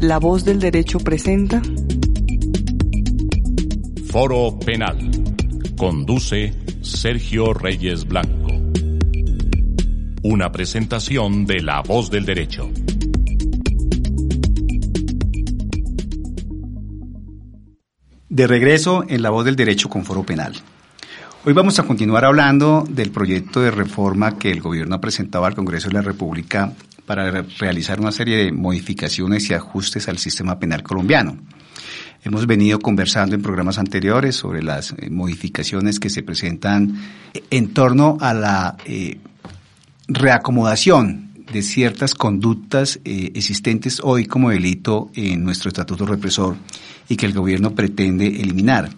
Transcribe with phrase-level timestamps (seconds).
[0.00, 1.60] La voz del derecho presenta
[4.06, 5.10] Foro Penal.
[5.76, 8.48] Conduce Sergio Reyes Blanco.
[10.22, 12.70] Una presentación de La voz del derecho.
[18.28, 20.54] De regreso en La voz del derecho con Foro Penal.
[21.44, 25.54] Hoy vamos a continuar hablando del proyecto de reforma que el gobierno ha presentado al
[25.54, 26.72] Congreso de la República
[27.06, 31.38] para realizar una serie de modificaciones y ajustes al sistema penal colombiano.
[32.22, 36.98] Hemos venido conversando en programas anteriores sobre las eh, modificaciones que se presentan
[37.50, 39.18] en torno a la eh,
[40.06, 46.56] reacomodación de ciertas conductas eh, existentes hoy como delito en nuestro estatuto represor
[47.08, 48.90] y que el gobierno pretende eliminar.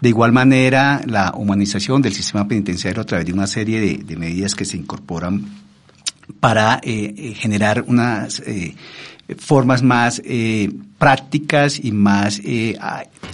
[0.00, 4.54] De igual manera, la humanización del sistema penitenciario a través de una serie de, medidas
[4.54, 5.65] que se incorporan
[6.40, 8.42] para generar unas
[9.38, 12.78] formas más eh, prácticas y más eh,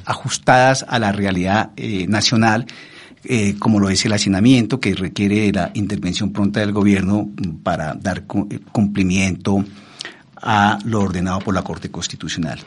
[0.05, 2.66] ajustadas a la realidad eh, nacional,
[3.61, 7.31] como lo es el hacinamiento, que requiere la intervención pronta del gobierno
[7.62, 9.64] para dar cumplimiento
[10.34, 12.59] a lo ordenado por la Corte Constitucional.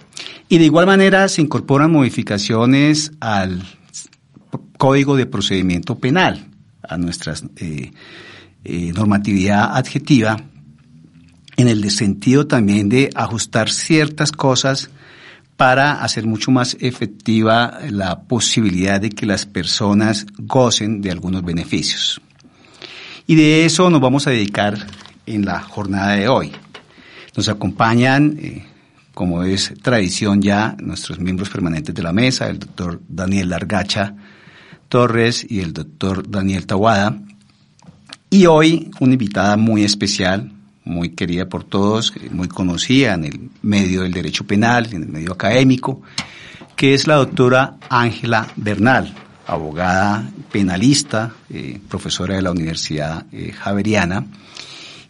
[0.48, 3.64] Y de igual manera se incorporan modificaciones al
[4.78, 6.48] Código de Procedimiento Penal,
[6.88, 6.98] a
[8.66, 10.38] nuestra normatividad adjetiva,
[11.58, 14.90] en el sentido también de ajustar ciertas cosas
[15.56, 22.20] para hacer mucho más efectiva la posibilidad de que las personas gocen de algunos beneficios.
[23.26, 24.76] Y de eso nos vamos a dedicar
[25.26, 26.52] en la jornada de hoy.
[27.38, 28.66] Nos acompañan, eh,
[29.14, 34.14] como es tradición ya, nuestros miembros permanentes de la mesa, el doctor Daniel Largacha
[34.90, 37.18] Torres y el doctor Daniel Tawada.
[38.36, 40.52] Y hoy una invitada muy especial,
[40.84, 45.32] muy querida por todos, muy conocida en el medio del derecho penal, en el medio
[45.32, 46.02] académico,
[46.76, 49.16] que es la doctora Ángela Bernal,
[49.48, 54.26] abogada penalista, eh, profesora de la Universidad eh, Javeriana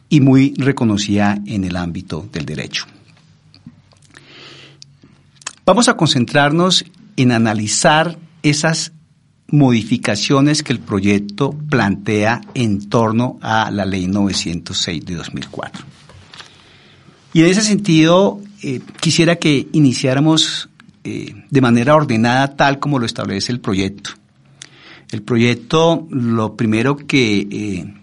[0.07, 2.85] y muy reconocida en el ámbito del derecho.
[5.65, 6.85] Vamos a concentrarnos
[7.17, 8.91] en analizar esas
[9.47, 15.85] modificaciones que el proyecto plantea en torno a la ley 906 de 2004.
[17.33, 20.69] Y en ese sentido, eh, quisiera que iniciáramos
[21.03, 24.11] eh, de manera ordenada tal como lo establece el proyecto.
[25.11, 27.93] El proyecto lo primero que eh,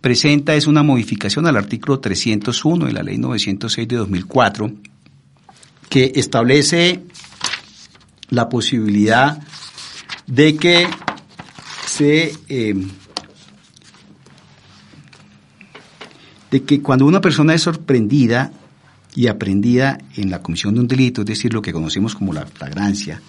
[0.00, 4.72] presenta es una modificación al artículo 301 de la ley 906 de 2004
[5.88, 7.02] que establece
[8.30, 9.38] la posibilidad
[10.26, 10.86] de que
[11.86, 12.88] se em,
[16.50, 18.52] de que cuando una persona es sorprendida
[19.14, 22.46] y aprendida en la comisión de un delito, es decir, lo que conocemos como la
[22.46, 23.20] flagrancia,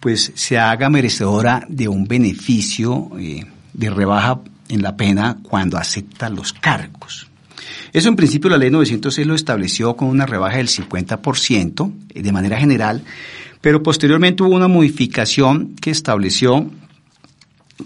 [0.00, 6.28] pues se haga merecedora de un beneficio eh, de rebaja en la pena cuando acepta
[6.28, 7.28] los cargos.
[7.92, 12.32] Eso en principio la ley 906 lo estableció con una rebaja del 50% eh, de
[12.32, 13.02] manera general,
[13.62, 16.70] pero posteriormente hubo una modificación que estableció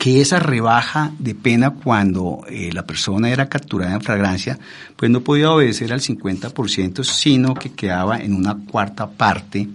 [0.00, 4.58] que esa rebaja de pena cuando eh, la persona era capturada en fragancia,
[4.96, 9.68] pues no podía obedecer al 50%, sino que quedaba en una cuarta parte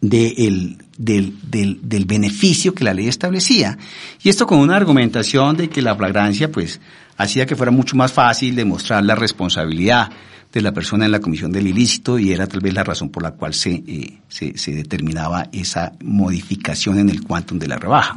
[0.00, 3.78] del, del, beneficio que la ley establecía.
[4.22, 6.80] Y esto con una argumentación de que la flagrancia, pues,
[7.16, 10.10] hacía que fuera mucho más fácil demostrar la responsabilidad
[10.54, 13.24] de la persona en la comisión del ilícito y era tal vez la razón por
[13.24, 18.16] la cual se, eh, se, determinaba esa modificación en el quantum de la rebaja.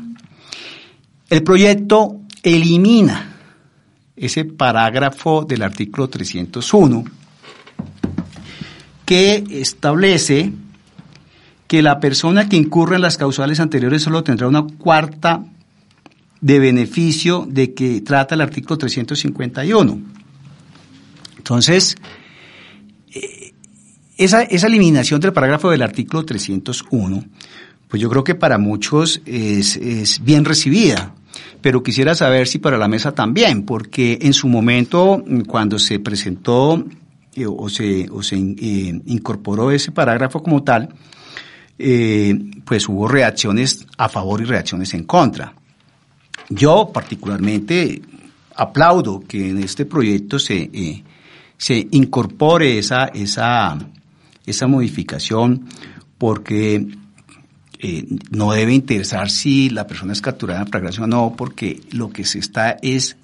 [1.29, 3.33] El proyecto elimina
[4.15, 7.05] ese parágrafo del artículo 301
[9.03, 10.51] que establece
[11.65, 15.43] que la persona que incurre en las causales anteriores solo tendrá una cuarta
[16.39, 19.99] de beneficio de que trata el artículo 351.
[21.37, 21.95] Entonces,
[24.17, 27.23] esa, esa eliminación del parágrafo del artículo 301,
[27.87, 31.13] pues yo creo que para muchos es, es bien recibida
[31.61, 36.83] pero quisiera saber si para la mesa también, porque en su momento, cuando se presentó
[37.35, 40.89] eh, o se, o se eh, incorporó ese parágrafo como tal,
[41.79, 42.35] eh,
[42.65, 45.53] pues hubo reacciones a favor y reacciones en contra.
[46.49, 48.01] Yo particularmente
[48.55, 51.03] aplaudo que en este proyecto se,
[51.57, 53.77] se incorpore esa, esa,
[54.47, 55.65] esa modificación
[56.17, 56.88] porque
[57.79, 62.09] eh, no debe interesar si la persona es capturada en flagrancia o no, porque lo
[62.09, 63.17] que se está es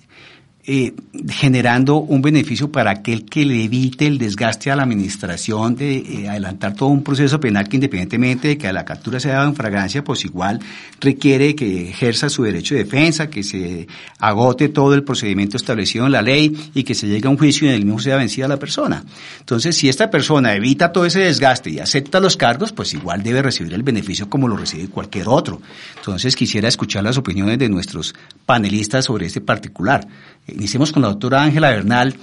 [0.65, 0.93] eh,
[1.27, 6.29] generando un beneficio para aquel que le evite el desgaste a la administración de eh,
[6.29, 10.05] adelantar todo un proceso penal que independientemente de que la captura sea dado en fragancia,
[10.05, 10.61] pues igual
[11.01, 13.87] requiere que ejerza su derecho de defensa, que se
[14.19, 17.67] agote todo el procedimiento establecido en la ley y que se llegue a un juicio
[17.67, 19.03] y en el mismo sea vencida la persona.
[19.41, 23.41] Entonces, si esta persona evita todo ese desgaste y acepta los cargos, pues igual debe
[23.41, 25.61] recibir el beneficio como lo recibe cualquier otro.
[25.97, 28.15] Entonces, quisiera escuchar las opiniones de nuestros
[28.45, 30.07] panelistas sobre este particular.
[30.47, 32.15] Iniciemos con la doctora Ángela Bernal,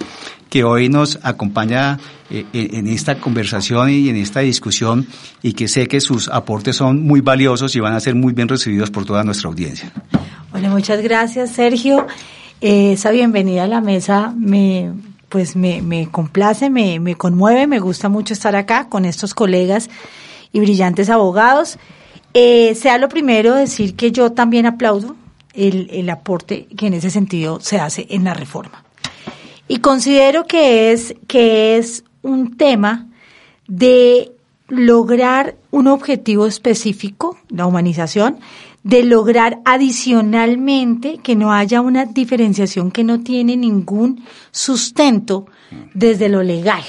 [0.49, 1.97] que hoy nos acompaña
[2.29, 5.07] eh, en esta conversación y en esta discusión
[5.41, 8.47] y que sé que sus aportes son muy valiosos y van a ser muy bien
[8.47, 9.91] recibidos por toda nuestra audiencia.
[10.51, 12.05] Bueno, muchas gracias, Sergio.
[12.59, 14.91] Eh, esa bienvenida a la mesa me,
[15.29, 19.89] pues me, me complace, me, me conmueve, me gusta mucho estar acá con estos colegas
[20.51, 21.79] y brillantes abogados.
[22.33, 25.15] Eh, sea lo primero decir que yo también aplaudo
[25.53, 28.83] el, el aporte que en ese sentido se hace en la reforma.
[29.67, 33.07] Y considero que es, que es un tema
[33.67, 34.31] de
[34.67, 38.39] lograr un objetivo específico, la humanización,
[38.83, 45.45] de lograr adicionalmente que no haya una diferenciación que no tiene ningún sustento
[45.93, 46.83] desde lo legal.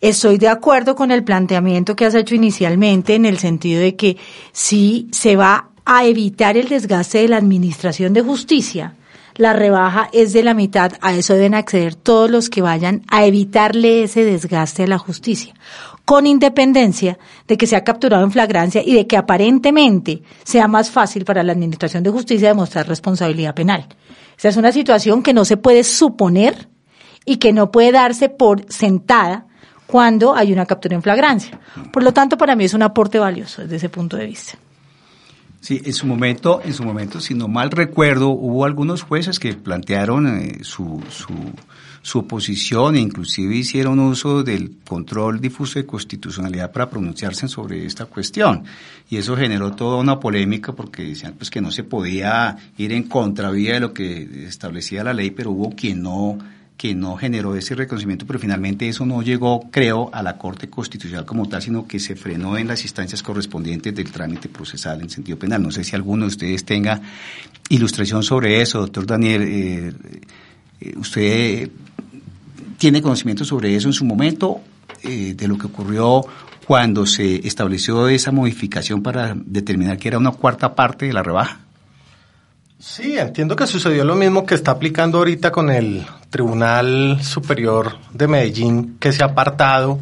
[0.00, 4.18] Estoy de acuerdo con el planteamiento que has hecho inicialmente en el sentido de que
[4.52, 8.94] si se va a evitar el desgaste de la Administración de Justicia.
[9.36, 13.24] La rebaja es de la mitad, a eso deben acceder todos los que vayan a
[13.24, 15.54] evitarle ese desgaste a la justicia,
[16.04, 17.18] con independencia
[17.48, 21.52] de que sea capturado en flagrancia y de que aparentemente sea más fácil para la
[21.52, 23.86] Administración de Justicia demostrar responsabilidad penal.
[24.36, 26.68] Esa es una situación que no se puede suponer
[27.24, 29.46] y que no puede darse por sentada
[29.86, 31.58] cuando hay una captura en flagrancia.
[31.92, 34.58] Por lo tanto, para mí es un aporte valioso desde ese punto de vista.
[35.62, 39.54] Sí, en su momento, en su momento, si no mal recuerdo, hubo algunos jueces que
[39.54, 41.32] plantearon eh, su, su,
[42.02, 48.06] su oposición e inclusive hicieron uso del control difuso de constitucionalidad para pronunciarse sobre esta
[48.06, 48.64] cuestión.
[49.08, 53.04] Y eso generó toda una polémica porque decían pues que no se podía ir en
[53.04, 56.38] contravía de lo que establecía la ley, pero hubo quien no
[56.82, 61.24] que no generó ese reconocimiento, pero finalmente eso no llegó, creo, a la Corte Constitucional
[61.24, 65.38] como tal, sino que se frenó en las instancias correspondientes del trámite procesal en sentido
[65.38, 65.62] penal.
[65.62, 67.00] No sé si alguno de ustedes tenga
[67.68, 69.42] ilustración sobre eso, doctor Daniel.
[69.42, 69.92] Eh,
[70.80, 71.70] eh, ¿Usted
[72.78, 74.60] tiene conocimiento sobre eso en su momento,
[75.04, 76.22] eh, de lo que ocurrió
[76.66, 81.60] cuando se estableció esa modificación para determinar que era una cuarta parte de la rebaja?
[82.84, 88.26] Sí, entiendo que sucedió lo mismo que está aplicando ahorita con el Tribunal Superior de
[88.26, 90.00] Medellín, que se ha apartado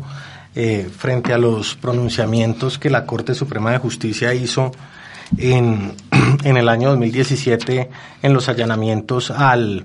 [0.54, 4.72] eh, frente a los pronunciamientos que la Corte Suprema de Justicia hizo
[5.36, 5.92] en,
[6.42, 7.90] en el año 2017
[8.22, 9.84] en los allanamientos al,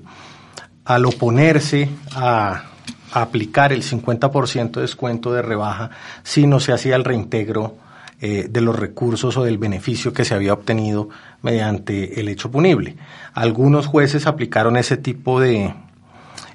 [0.85, 2.63] al oponerse a,
[3.11, 5.89] a aplicar el 50% de descuento de rebaja
[6.23, 7.75] si no se hacía el reintegro
[8.21, 11.09] eh, de los recursos o del beneficio que se había obtenido
[11.41, 12.95] mediante el hecho punible.
[13.33, 15.73] Algunos jueces aplicaron ese tipo de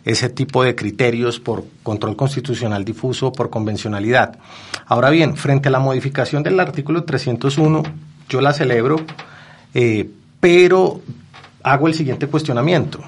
[0.04, 4.38] ese tipo de criterios por control constitucional difuso o por convencionalidad.
[4.86, 7.82] Ahora bien, frente a la modificación del artículo 301,
[8.28, 8.96] yo la celebro,
[9.74, 10.08] eh,
[10.40, 11.02] pero
[11.62, 13.00] hago el siguiente cuestionamiento.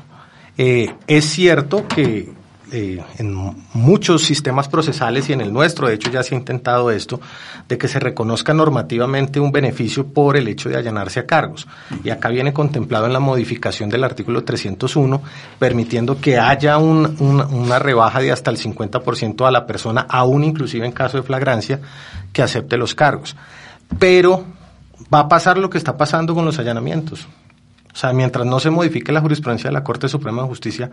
[0.59, 2.31] Eh, es cierto que
[2.73, 6.91] eh, en muchos sistemas procesales y en el nuestro, de hecho ya se ha intentado
[6.91, 7.21] esto,
[7.69, 11.69] de que se reconozca normativamente un beneficio por el hecho de allanarse a cargos.
[12.03, 15.21] Y acá viene contemplado en la modificación del artículo 301,
[15.59, 20.93] permitiendo que haya una rebaja de hasta el 50% a la persona, aún inclusive en
[20.93, 21.79] caso de flagrancia,
[22.33, 23.37] que acepte los cargos.
[23.99, 24.47] Pero
[25.13, 27.29] va a pasar lo que está pasando con los allanamientos.
[27.93, 30.91] O sea, mientras no se modifique la jurisprudencia de la Corte Suprema de Justicia,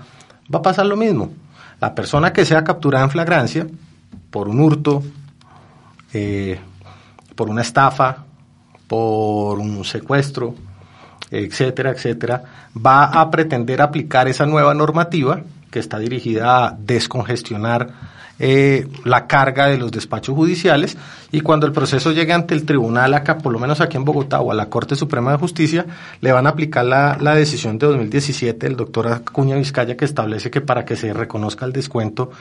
[0.53, 1.31] va a pasar lo mismo.
[1.79, 3.67] La persona que sea capturada en flagrancia
[4.29, 5.03] por un hurto,
[6.13, 6.59] eh,
[7.35, 8.25] por una estafa,
[8.87, 10.55] por un secuestro,
[11.31, 12.43] etcétera, etcétera,
[12.75, 17.89] va a pretender aplicar esa nueva normativa que está dirigida a descongestionar
[18.39, 20.97] eh, la carga de los despachos judiciales
[21.31, 24.39] y cuando el proceso llegue ante el tribunal acá, por lo menos aquí en Bogotá
[24.39, 25.85] o a la Corte Suprema de Justicia,
[26.21, 30.49] le van a aplicar la, la decisión de 2017 del doctor Acuña Vizcaya que establece
[30.49, 32.31] que para que se reconozca el descuento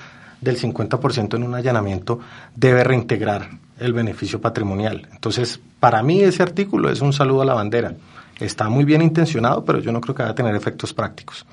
[0.41, 2.21] del 50% en un allanamiento
[2.55, 5.09] debe reintegrar el beneficio patrimonial.
[5.13, 7.95] Entonces, para mí ese artículo es un saludo a la bandera.
[8.39, 11.45] Está muy bien intencionado, pero yo no creo que vaya a tener efectos prácticos.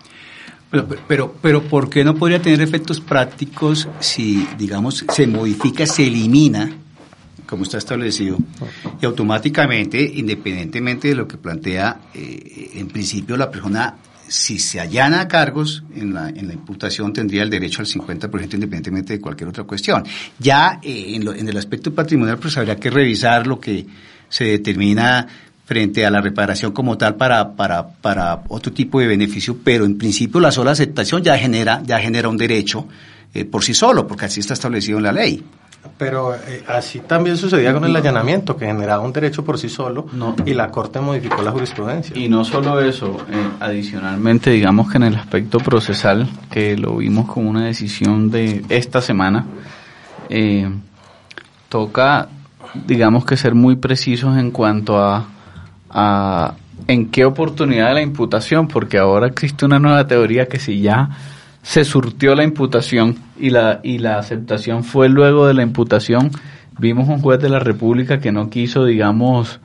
[1.08, 6.72] Pero, pero, ¿por qué no podría tener efectos prácticos si, digamos, se modifica, se elimina,
[7.46, 8.38] como está establecido,
[9.02, 13.96] y automáticamente, independientemente de lo que plantea, eh, en principio la persona
[14.28, 19.14] si se allana cargos en la, en la imputación tendría el derecho al 50% independientemente
[19.14, 20.04] de cualquier otra cuestión.
[20.40, 23.86] Ya eh, en, en el aspecto patrimonial pues habría que revisar lo que
[24.30, 25.28] se determina
[25.66, 29.98] frente a la reparación como tal para, para, para otro tipo de beneficio, pero en
[29.98, 32.88] principio la sola aceptación ya genera, ya genera un derecho
[33.34, 35.44] eh, por sí solo, porque así está establecido en la ley.
[35.98, 40.08] Pero eh, así también sucedía con el allanamiento, que generaba un derecho por sí solo
[40.46, 42.16] y la Corte modificó la jurisprudencia.
[42.18, 47.28] Y no solo eso, eh, adicionalmente, digamos que en el aspecto procesal, que lo vimos
[47.28, 49.46] como una decisión de esta semana,
[51.70, 52.30] toca,
[52.88, 55.28] digamos que ser muy precisos en cuanto a
[56.88, 61.10] en qué oportunidad de la imputación, porque ahora existe una nueva teoría que si ya
[61.62, 66.32] se surtió la imputación y la, y la aceptación fue luego de la imputación,
[66.78, 69.60] vimos un juez de la República que no quiso, digamos,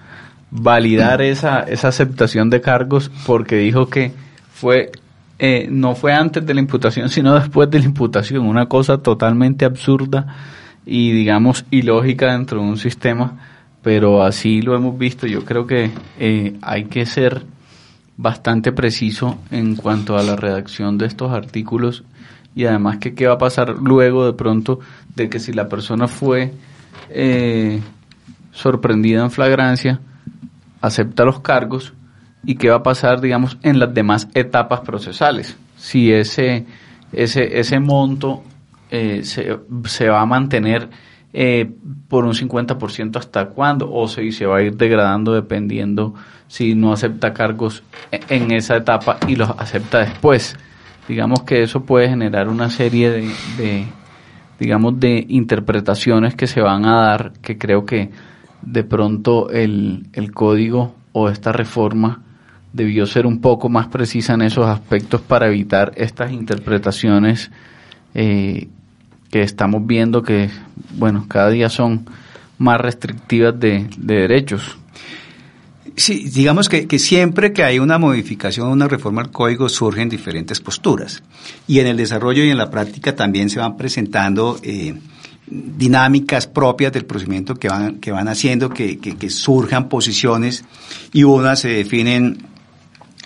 [0.50, 4.12] validar esa, esa aceptación de cargos porque dijo que
[4.52, 4.90] fue
[5.38, 9.64] eh, no fue antes de la imputación, sino después de la imputación, una cosa totalmente
[9.64, 10.26] absurda
[10.84, 13.38] y digamos ilógica dentro de un sistema
[13.82, 15.26] pero así lo hemos visto.
[15.26, 17.44] Yo creo que eh, hay que ser
[18.16, 22.04] bastante preciso en cuanto a la redacción de estos artículos
[22.54, 24.80] y además que qué va a pasar luego de pronto
[25.14, 26.52] de que si la persona fue
[27.08, 27.80] eh,
[28.52, 30.00] sorprendida en flagrancia,
[30.80, 31.94] acepta los cargos
[32.44, 35.56] y qué va a pasar, digamos, en las demás etapas procesales.
[35.76, 36.66] Si ese,
[37.12, 38.42] ese, ese monto
[38.90, 40.88] eh, se, se va a mantener
[41.32, 41.70] eh,
[42.08, 46.14] por un 50% hasta cuándo o si se va a ir degradando dependiendo
[46.48, 50.56] si no acepta cargos e-, en esa etapa y los acepta después.
[51.06, 53.86] Digamos que eso puede generar una serie de,
[54.58, 58.10] digamos, de interpretaciones que se van a dar que creo que
[58.62, 62.22] de pronto el, el código o esta reforma
[62.72, 67.50] debió ser un poco más precisa en esos aspectos para evitar estas interpretaciones
[68.14, 68.68] eh,
[69.30, 70.50] que estamos viendo que,
[70.96, 72.06] bueno, cada día son
[72.58, 74.76] más restrictivas de, derechos.
[75.96, 81.22] Sí, digamos que, siempre que hay una modificación, una reforma al código, surgen diferentes posturas.
[81.66, 84.94] Y en el desarrollo y en la práctica también se van presentando eh,
[85.46, 90.64] dinámicas propias del procedimiento que van, que van haciendo que, que surjan posiciones
[91.12, 92.50] y unas se definen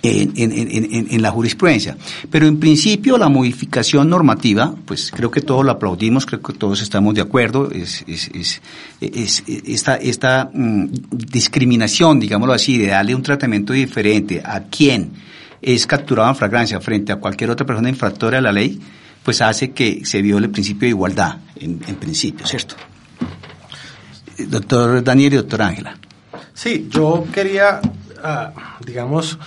[0.05, 1.97] en, la jurisprudencia.
[2.29, 6.81] Pero en principio la modificación normativa, pues creo que todos lo aplaudimos, creo que todos
[6.81, 8.61] estamos de acuerdo, es, es,
[9.01, 15.11] esta, esta mm, discriminación, digámoslo así, de darle un tratamiento diferente a quien
[15.61, 18.79] es capturado en flagrancia frente a cualquier otra persona infractora de la ley,
[19.23, 22.75] pues hace que se viole el principio de igualdad, en, principio, ¿cierto?
[24.37, 25.97] Doctor Daniel y doctor Ángela.
[26.53, 27.81] Sí, yo quería,
[28.23, 29.39] ah, digamos,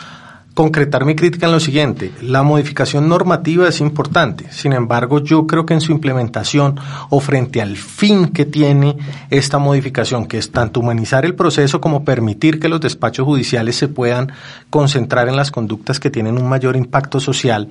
[0.58, 2.10] concretar mi crítica en lo siguiente.
[2.20, 4.46] La modificación normativa es importante.
[4.50, 8.96] Sin embargo, yo creo que en su implementación o frente al fin que tiene
[9.30, 13.86] esta modificación, que es tanto humanizar el proceso como permitir que los despachos judiciales se
[13.86, 14.32] puedan
[14.68, 17.68] concentrar en las conductas que tienen un mayor impacto social,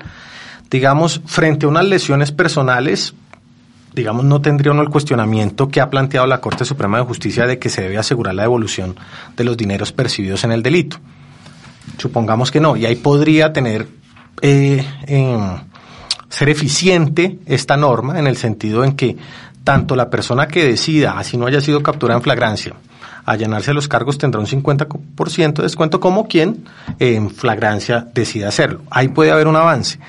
[0.71, 3.13] digamos, frente a unas lesiones personales,
[3.95, 7.59] digamos, no tendría uno el cuestionamiento que ha planteado la Corte Suprema de Justicia de
[7.59, 8.95] que se debe asegurar la devolución
[9.35, 10.99] de los dineros percibidos en el delito.
[11.97, 13.87] Supongamos que no, y ahí podría tener,
[14.41, 14.85] eh,
[16.29, 19.17] ser eficiente esta norma en el sentido en que
[19.63, 22.75] tanto la persona que decida, así no haya sido capturada en flagrancia,
[23.25, 26.65] allanarse a los cargos tendrá un 50% de descuento como quien
[26.99, 28.81] en flagrancia decida hacerlo.
[28.89, 29.99] Ahí puede haber un avance.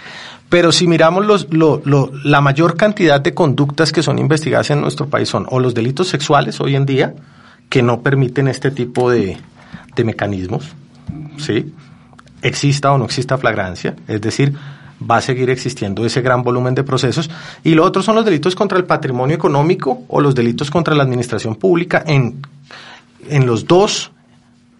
[0.48, 4.80] Pero si miramos los, lo, lo, la mayor cantidad de conductas que son investigadas en
[4.80, 7.14] nuestro país son o los delitos sexuales hoy en día,
[7.68, 9.36] que no permiten este tipo de,
[9.94, 10.68] de mecanismos,
[11.38, 11.72] ¿sí?
[12.42, 14.54] Exista o no exista flagrancia, es decir,
[14.98, 17.30] va a seguir existiendo ese gran volumen de procesos.
[17.64, 21.02] Y lo otro son los delitos contra el patrimonio económico o los delitos contra la
[21.02, 22.02] administración pública.
[22.06, 22.42] En,
[23.28, 24.12] en los dos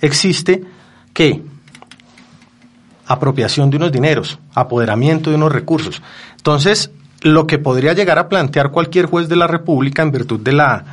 [0.01, 0.63] existe
[1.13, 1.43] que
[3.07, 6.03] apropiación de unos dineros, apoderamiento de unos recursos.
[6.37, 6.91] Entonces,
[7.23, 10.85] lo que podría llegar a plantear cualquier juez de la República en virtud de la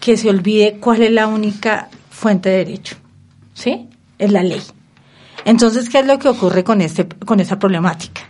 [0.00, 2.96] que se olvide cuál es la única fuente de derecho,
[3.54, 3.88] ¿sí?
[4.18, 4.60] Es la ley.
[5.44, 8.22] Entonces, ¿qué es lo que ocurre con, este, con esta problemática?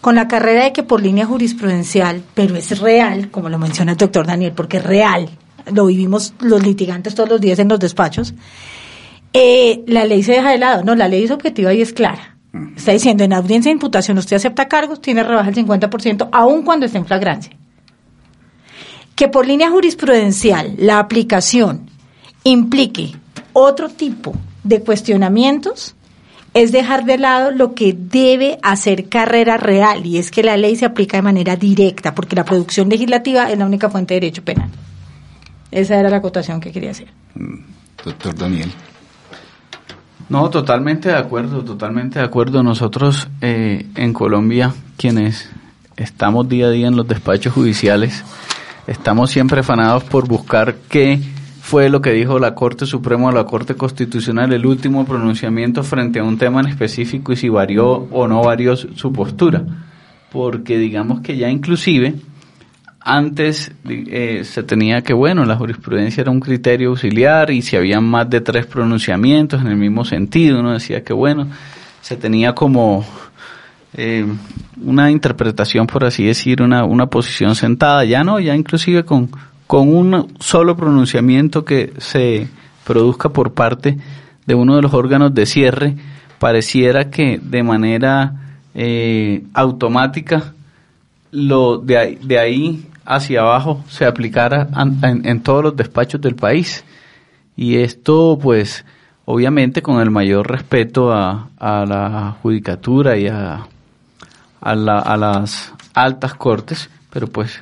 [0.00, 3.98] Con la carrera de que por línea jurisprudencial, pero es real, como lo menciona el
[3.98, 5.28] doctor Daniel, porque es real,
[5.72, 8.32] lo vivimos los litigantes todos los días en los despachos,
[9.32, 10.84] eh, la ley se deja de lado.
[10.84, 12.36] No, la ley es objetiva y es clara.
[12.76, 16.86] Está diciendo, en audiencia de imputación usted acepta cargos, tiene rebaja el 50%, aun cuando
[16.86, 17.57] esté en flagrancia
[19.18, 21.90] que por línea jurisprudencial la aplicación
[22.44, 23.16] implique
[23.52, 24.32] otro tipo
[24.62, 25.96] de cuestionamientos
[26.54, 30.76] es dejar de lado lo que debe hacer carrera real y es que la ley
[30.76, 34.44] se aplica de manera directa porque la producción legislativa es la única fuente de derecho
[34.44, 34.70] penal.
[35.72, 37.08] Esa era la acotación que quería hacer.
[37.34, 37.56] Mm,
[38.04, 38.70] doctor Daniel.
[40.28, 42.62] No, totalmente de acuerdo, totalmente de acuerdo.
[42.62, 45.50] Nosotros eh, en Colombia, quienes
[45.96, 48.22] estamos día a día en los despachos judiciales,
[48.88, 51.20] estamos siempre afanados por buscar qué
[51.60, 56.18] fue lo que dijo la Corte Suprema o la Corte Constitucional, el último pronunciamiento frente
[56.18, 59.62] a un tema en específico y si varió o no varió su postura.
[60.32, 62.14] Porque digamos que ya inclusive
[63.00, 68.00] antes eh, se tenía que, bueno, la jurisprudencia era un criterio auxiliar y si había
[68.00, 71.48] más de tres pronunciamientos en el mismo sentido, uno decía que, bueno,
[72.00, 73.04] se tenía como
[73.94, 74.26] eh,
[74.82, 78.04] una interpretación, por así decir, una, una posición sentada.
[78.04, 79.30] Ya no, ya inclusive con,
[79.66, 82.48] con un solo pronunciamiento que se
[82.84, 83.98] produzca por parte
[84.46, 85.96] de uno de los órganos de cierre,
[86.38, 88.34] pareciera que de manera
[88.74, 90.54] eh, automática
[91.30, 94.68] lo de ahí, hacia abajo se aplicara
[95.02, 96.84] en, en, todos los despachos del país.
[97.56, 98.84] Y esto, pues,
[99.24, 103.66] obviamente con el mayor respeto a, a la judicatura y a
[104.60, 107.60] a, la, a las altas cortes, pero pues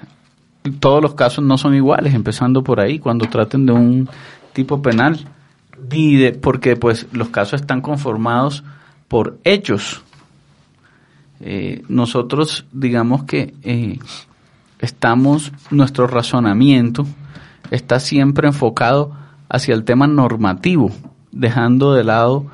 [0.81, 4.09] todos los casos no son iguales, empezando por ahí, cuando traten de un
[4.53, 5.27] tipo penal,
[6.41, 8.65] porque pues los casos están conformados
[9.09, 10.03] por hechos.
[11.41, 13.99] Eh, nosotros digamos que eh,
[14.79, 17.07] estamos, nuestro razonamiento
[17.71, 19.13] está siempre enfocado
[19.49, 20.91] hacia el tema normativo,
[21.31, 22.47] dejando de lado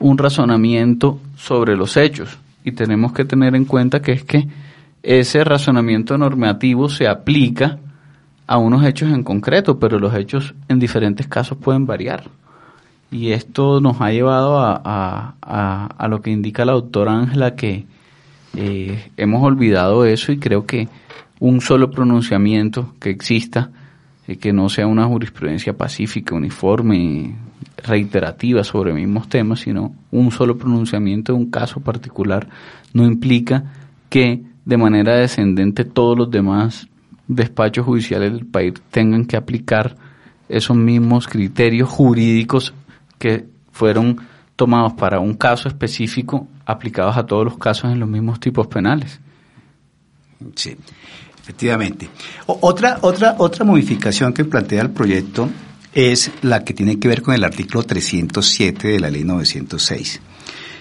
[0.00, 4.48] un razonamiento sobre los hechos y tenemos que tener en cuenta que es que
[5.02, 7.78] ese razonamiento normativo se aplica
[8.46, 12.24] a unos hechos en concreto, pero los hechos en diferentes casos pueden variar.
[13.10, 17.84] Y esto nos ha llevado a, a, lo que indica la doctora Ángela, que
[18.56, 20.88] eh, hemos olvidado eso y creo que
[21.40, 23.70] un solo pronunciamiento que exista,
[24.26, 27.34] eh, que no sea una jurisprudencia pacífica, uniforme,
[27.76, 32.48] reiterativa sobre mismos temas, sino un solo pronunciamiento de un caso particular
[32.92, 33.64] no implica
[34.08, 36.88] que de manera descendente todos los demás
[37.26, 39.96] despachos judiciales del país tengan que aplicar
[40.48, 42.74] esos mismos criterios jurídicos
[43.18, 44.18] que fueron
[44.56, 49.18] tomados para un caso específico aplicados a todos los casos en los mismos tipos penales.
[50.54, 50.76] Sí,
[51.40, 52.08] efectivamente.
[52.46, 55.48] otra, otra, otra modificación que plantea el proyecto
[55.94, 60.20] es la que tiene que ver con el artículo 307 de la ley 906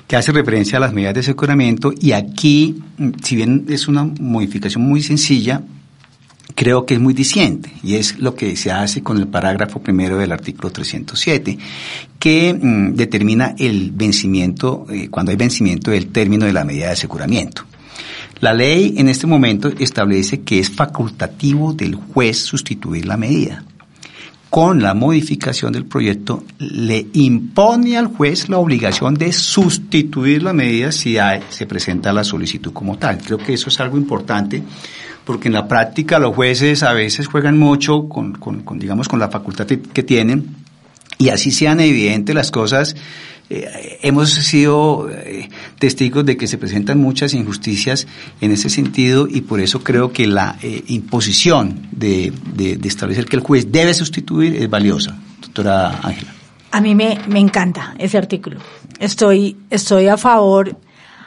[0.08, 2.84] que hace referencia a las medidas de aseguramiento y aquí,
[3.24, 5.64] si bien es una modificación muy sencilla,
[6.54, 10.18] creo que es muy diciente y es lo que se hace con el parágrafo primero
[10.18, 11.58] del artículo 307
[12.20, 16.92] que mm, determina el vencimiento, eh, cuando hay vencimiento del término de la medida de
[16.92, 17.64] aseguramiento.
[18.42, 23.64] La ley en este momento establece que es facultativo del juez sustituir la medida.
[24.52, 30.92] Con la modificación del proyecto le impone al juez la obligación de sustituir la medida
[30.92, 31.16] si
[31.48, 33.20] se presenta la solicitud como tal.
[33.20, 34.62] Creo que eso es algo importante
[35.24, 38.38] porque en la práctica los jueces a veces juegan mucho con,
[38.78, 40.54] digamos, con la facultad que tienen
[41.18, 42.98] y así sean evidentes las cosas.
[43.54, 48.08] Eh, hemos sido eh, testigos de que se presentan muchas injusticias
[48.40, 52.32] en ese sentido y por eso creo que la eh, imposición de,
[52.84, 55.18] establecer que el juez debe sustituir es valiosa.
[55.42, 56.32] Doctora Ángela.
[56.72, 58.62] A mí me, encanta ese artículo.
[59.00, 60.78] Estoy, estoy a favor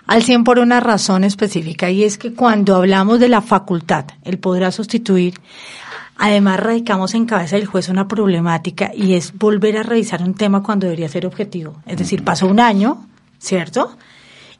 [0.06, 4.38] al 100 por una razón específica y es que cuando hablamos de la facultad, él
[4.38, 5.34] podrá sustituir,
[6.16, 10.62] además radicamos en cabeza del juez una problemática y es volver a revisar un tema
[10.62, 11.76] cuando debería ser objetivo.
[11.86, 13.06] Es decir, pasó un año,
[13.38, 13.96] ¿cierto?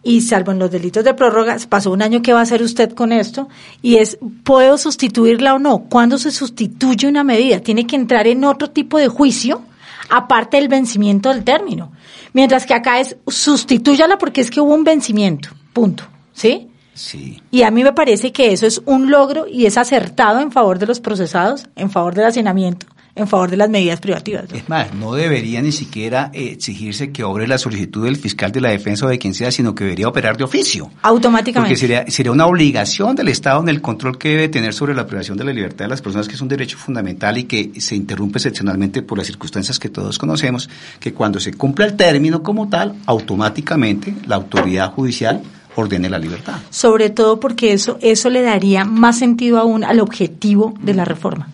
[0.02, 2.92] Y salvo en los delitos de prórroga, pasó un año, ¿qué va a hacer usted
[2.92, 3.48] con esto?
[3.80, 5.84] Y es, ¿puedo sustituirla o no?
[5.88, 7.60] ¿Cuándo se sustituye una medida?
[7.60, 9.62] Tiene que entrar en otro tipo de juicio,
[10.10, 11.92] aparte del vencimiento del término.
[12.34, 15.48] Mientras que acá es sustitúyala porque es que hubo un vencimiento.
[15.72, 16.04] Punto.
[16.34, 16.68] ¿Sí?
[16.94, 17.42] Sí.
[17.50, 20.78] Y a mí me parece que eso es un logro y es acertado en favor
[20.78, 24.46] de los procesados, en favor del hacinamiento en favor de las medidas privativas.
[24.52, 28.60] Es más, no debería ni siquiera eh, exigirse que obre la solicitud del fiscal de
[28.60, 30.90] la defensa o de quien sea, sino que debería operar de oficio.
[31.02, 31.70] Automáticamente.
[31.70, 35.06] Porque sería, sería una obligación del Estado en el control que debe tener sobre la
[35.06, 37.94] privación de la libertad de las personas, que es un derecho fundamental y que se
[37.94, 42.68] interrumpe excepcionalmente por las circunstancias que todos conocemos, que cuando se cumpla el término como
[42.68, 45.42] tal, automáticamente la autoridad judicial
[45.76, 46.56] ordene la libertad.
[46.70, 51.48] Sobre todo porque eso, eso le daría más sentido aún al objetivo de la reforma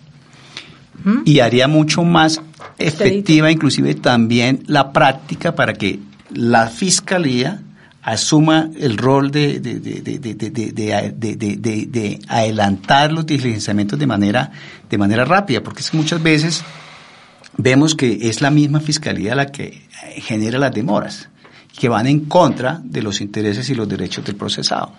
[1.25, 2.41] y haría mucho más
[2.77, 5.99] efectiva inclusive también la práctica para que
[6.31, 7.61] la fiscalía
[8.01, 14.51] asuma el rol de, de, de, adelantar los diligenciamientos de manera,
[14.89, 16.63] de manera rápida, porque es muchas veces
[17.57, 19.83] vemos que es la misma fiscalía la que
[20.15, 21.29] genera las demoras,
[21.77, 24.93] que van en contra de los intereses y los derechos del procesado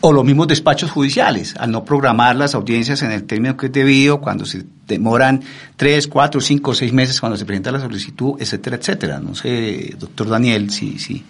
[0.00, 3.72] o los mismos despachos judiciales, al no programar las audiencias en el término que es
[3.72, 5.42] debido, cuando se demoran
[5.76, 9.18] tres, cuatro, cinco, seis meses cuando se presenta la solicitud, etcétera, etcétera.
[9.18, 11.24] No sé, doctor Daniel, si, si,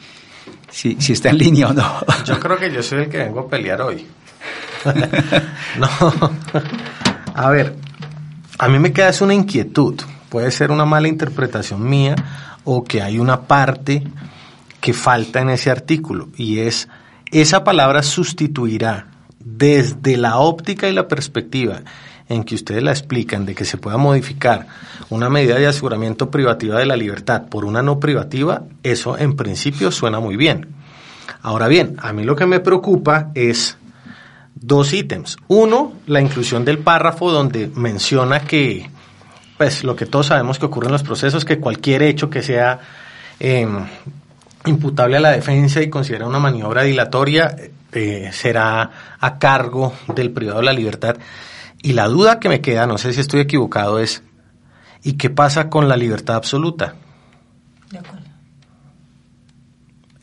[0.71, 2.01] si, si está en línea o no.
[2.27, 4.07] Yo creo que yo soy el que vengo a pelear hoy.
[5.79, 5.89] no.
[7.35, 7.75] A ver,
[8.59, 10.01] a mí me queda es una inquietud.
[10.29, 12.15] Puede ser una mala interpretación mía
[12.65, 14.05] o que hay una parte
[14.81, 16.89] que falta en ese artículo y es
[17.33, 19.07] esa palabra sustituirá
[19.39, 21.83] desde la óptica y la perspectiva
[22.29, 24.67] en que ustedes la explican de que se pueda modificar
[25.11, 29.91] una medida de aseguramiento privativa de la libertad por una no privativa, eso en principio
[29.91, 30.69] suena muy bien.
[31.43, 33.77] Ahora bien, a mí lo que me preocupa es
[34.55, 35.37] dos ítems.
[35.49, 38.89] Uno, la inclusión del párrafo donde menciona que,
[39.59, 42.79] pues lo que todos sabemos que ocurre en los procesos, que cualquier hecho que sea
[43.41, 43.87] em,
[44.67, 47.57] imputable a la defensa y considera una maniobra dilatoria,
[47.93, 51.17] eh, será a cargo del privado de la libertad.
[51.83, 54.23] Y la duda que me queda, no sé si estoy equivocado, es
[55.03, 56.95] ¿y qué pasa con la libertad absoluta?
[57.91, 58.27] De acuerdo.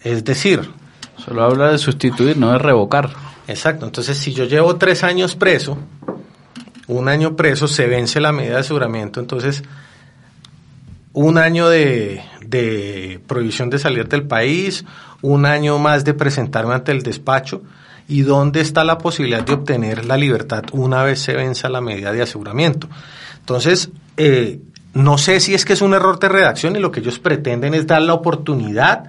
[0.02, 0.70] Es decir...
[1.18, 3.10] Solo habla de sustituir, no de revocar.
[3.48, 5.78] Exacto, entonces si yo llevo tres años preso,
[6.88, 9.64] un año preso, se vence la medida de aseguramiento, entonces
[11.18, 14.86] un año de, de prohibición de salir del país,
[15.24, 17.64] un año más de presentarme ante el despacho
[18.08, 22.12] y dónde está la posibilidad de obtener la libertad una vez se venza la medida
[22.12, 22.88] de aseguramiento.
[23.40, 24.60] Entonces, eh,
[24.94, 27.74] no sé si es que es un error de redacción y lo que ellos pretenden
[27.74, 29.06] es dar la oportunidad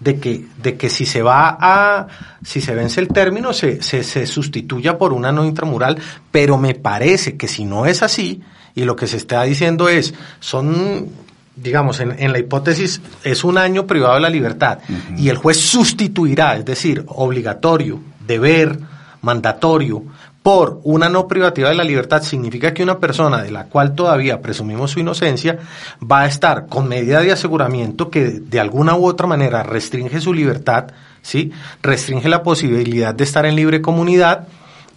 [0.00, 2.08] de que, de que si se va a,
[2.44, 5.96] si se vence el término, se, se, se sustituya por una no intramural,
[6.32, 8.42] pero me parece que si no es así,
[8.74, 11.22] y lo que se está diciendo es, son
[11.56, 14.78] digamos, en, en, la hipótesis es un año privado de la libertad
[15.16, 18.78] y el juez sustituirá, es decir, obligatorio, deber,
[19.20, 20.04] mandatorio,
[20.42, 24.42] por una no privativa de la libertad, significa que una persona de la cual todavía
[24.42, 25.58] presumimos su inocencia
[26.02, 30.34] va a estar con medida de aseguramiento que de alguna u otra manera restringe su
[30.34, 30.88] libertad,
[31.22, 31.52] ¿sí?
[31.80, 34.48] restringe la posibilidad de estar en libre comunidad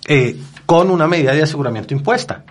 [0.07, 2.43] eh, con una medida de aseguramiento impuesta.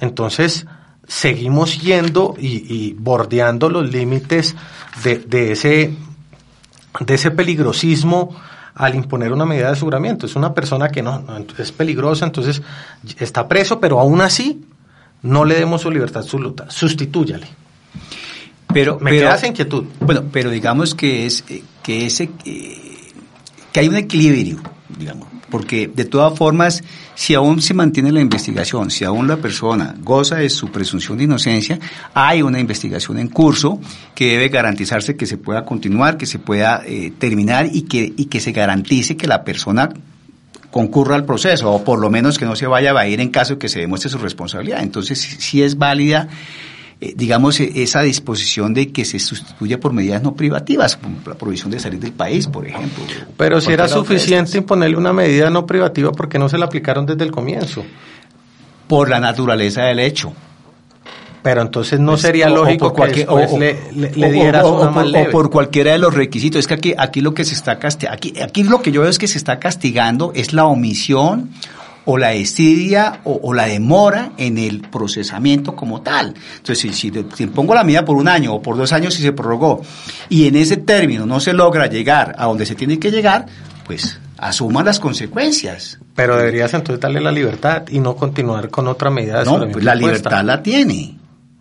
[0.00, 0.66] Entonces,
[1.06, 4.56] seguimos yendo y, bordeando los límites
[5.04, 5.94] de, ese,
[7.00, 8.34] de ese peligrosismo
[8.74, 10.26] al imponer una medida de aseguramiento.
[10.26, 12.62] Es una persona que no, no, es peligrosa, entonces
[13.18, 14.64] está preso, pero aún así
[15.22, 17.46] no le demos su libertad absoluta, sustitúyale.
[18.72, 19.84] Pero, Me pero- queda esa inquietud.
[20.00, 23.12] Bueno, pero digamos que es eh, que ese eh,
[23.72, 24.58] que hay un equilibrio,
[24.98, 26.82] digamos, porque de todas formas,
[27.14, 31.24] si aún se mantiene la investigación, si aún la persona goza de su presunción de
[31.24, 31.78] inocencia,
[32.14, 33.80] hay una investigación en curso
[34.14, 38.26] que debe garantizarse que se pueda continuar, que se pueda eh, terminar y que y
[38.26, 39.90] que se garantice que la persona
[40.70, 43.54] concurra al proceso o por lo menos que no se vaya a ir en caso
[43.54, 44.82] de que se demuestre su responsabilidad.
[44.82, 46.28] Entonces, sí es válida
[47.00, 51.34] eh, digamos, eh, esa disposición de que se sustituya por medidas no privativas, como la
[51.34, 53.04] provisión de salir del país, por ejemplo.
[53.36, 57.04] Pero si era suficiente imponerle una medida no privativa, ¿por qué no se la aplicaron
[57.06, 57.84] desde el comienzo?
[58.88, 60.32] Por la naturaleza del hecho.
[61.42, 63.24] Pero entonces no Pues, sería lógico que
[63.94, 64.90] le, dieras o-
[65.30, 66.58] por cualquiera de los requisitos.
[66.60, 69.10] Es que aquí, aquí lo que se está castigando, aquí, aquí lo que yo veo
[69.10, 71.50] es que se está castigando es la omisión
[72.06, 76.34] o la desidia o, o la demora en el procesamiento como tal.
[76.56, 79.22] Entonces, si, si, si pongo la medida por un año o por dos años y
[79.22, 79.82] se prorrogó
[80.28, 83.46] y en ese término no se logra llegar a donde se tiene que llegar,
[83.86, 85.98] pues asuman las consecuencias.
[86.14, 89.84] Pero deberías entonces darle la libertad y no continuar con otra medida de No, pues
[89.84, 91.18] la libertad la tiene.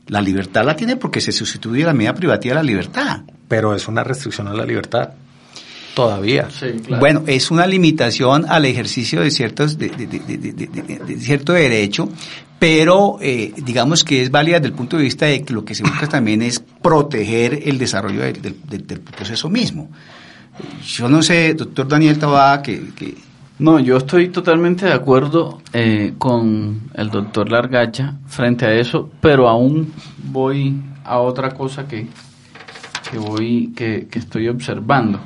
[0.08, 3.22] La libertad la tiene porque se sustituye la medida privativa de la libertad.
[3.48, 5.10] Pero es una restricción a la libertad.
[5.96, 6.50] Todavía.
[7.00, 9.90] Bueno, es una limitación al ejercicio de ciertos de,
[11.20, 12.10] cierto derecho,
[12.60, 15.74] pero eh, digamos que es válida desde el punto de vista de que lo que
[15.74, 19.90] se busca también es proteger el desarrollo del, del- del- del proceso mismo.
[20.86, 23.16] Yo no sé, doctor Daniel Tabá, que, que
[23.60, 29.48] No, yo estoy totalmente de acuerdo eh, con el doctor Largacha frente a eso, pero
[29.48, 32.08] aún voy a otra cosa que,
[33.12, 35.20] que voy que, que estoy observando.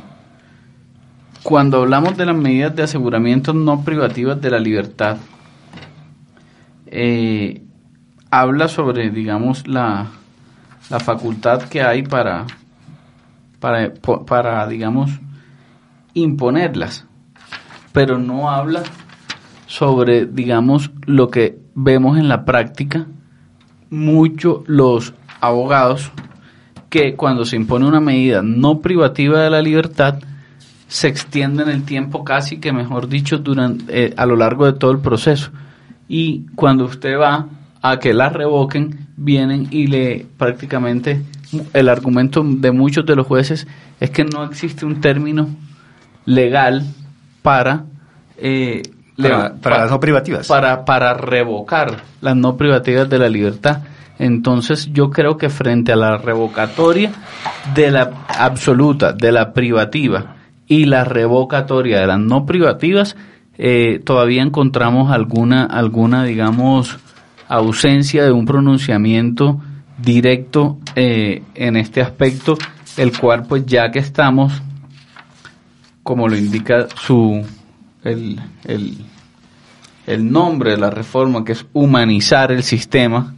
[1.43, 5.17] Cuando hablamos de las medidas de aseguramiento no privativas de la libertad,
[6.87, 7.63] eh,
[8.29, 10.07] habla sobre, digamos, la,
[10.89, 12.45] la facultad que hay para,
[13.59, 13.93] para,
[14.25, 15.11] para, digamos,
[16.13, 17.05] imponerlas.
[17.93, 18.83] Pero no habla
[19.65, 23.07] sobre, digamos, lo que vemos en la práctica,
[23.89, 26.11] mucho los abogados
[26.89, 30.19] que cuando se impone una medida no privativa de la libertad,
[30.89, 34.91] se extienden el tiempo casi que, mejor dicho, durante, eh, a lo largo de todo
[34.91, 35.51] el proceso.
[36.09, 37.45] Y cuando usted va
[37.81, 41.21] a que la revoquen, vienen y le prácticamente
[41.73, 43.67] el argumento de muchos de los jueces
[44.01, 45.47] es que no existe un término
[46.25, 46.83] legal
[47.41, 47.83] para
[48.37, 48.81] eh,
[49.17, 50.47] Para- para pa- las no privativas.
[50.47, 53.79] para para revocar las no privativas de la libertad
[54.17, 57.11] entonces yo creo que frente a la revocatoria
[57.75, 60.35] de la absoluta de la privativa
[60.69, 63.17] y la revocatoria de las no privativas
[63.57, 66.97] eh, todavía encontramos alguna alguna digamos
[67.49, 69.59] ausencia de un pronunciamiento
[69.97, 72.57] directo eh, en este aspecto
[72.95, 74.61] el cual pues ya que estamos
[76.03, 77.45] como lo indica su
[78.03, 78.97] el, el,
[80.07, 83.35] el nombre de la reforma, que es humanizar el sistema,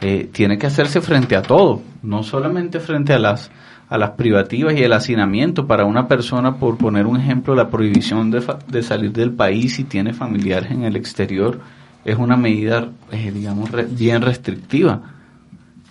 [0.00, 3.50] eh, tiene que hacerse frente a todo, no solamente frente a las
[3.90, 8.30] a las privativas y el hacinamiento para una persona, por poner un ejemplo, la prohibición
[8.30, 11.60] de, de salir del país si tiene familiares en el exterior,
[12.04, 15.02] es una medida, eh, digamos, re- bien restrictiva.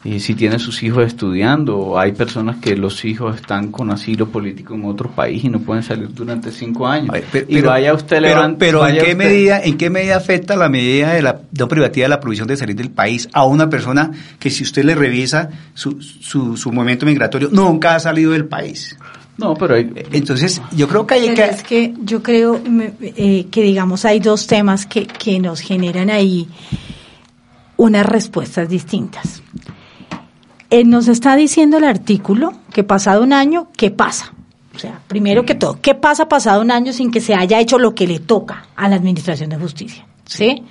[0.01, 4.29] Y si tiene sus hijos estudiando, o hay personas que los hijos están con asilo
[4.29, 7.09] político en otro país y no pueden salir durante cinco años.
[7.13, 10.55] Ay, pe- y vaya usted pero, pero ¿en qué usted- medida en qué medida afecta
[10.55, 13.69] la medida de la no privativa de la provisión de salir del país a una
[13.69, 18.45] persona que si usted le revisa su, su, su movimiento migratorio nunca ha salido del
[18.45, 18.97] país
[19.38, 22.62] No, pero hay- entonces yo creo que hay Pero que es que yo creo
[23.01, 26.47] eh, que, digamos, hay dos temas que, que nos generan ahí
[27.75, 29.41] unas respuestas distintas.
[30.69, 34.34] Eh, nos está diciendo el artículo que pasado un año, ¿qué pasa?
[34.75, 37.79] O sea, primero que todo, ¿qué pasa pasado un año sin que se haya hecho
[37.79, 40.05] lo que le toca a la Administración de Justicia?
[40.25, 40.63] ¿Sí?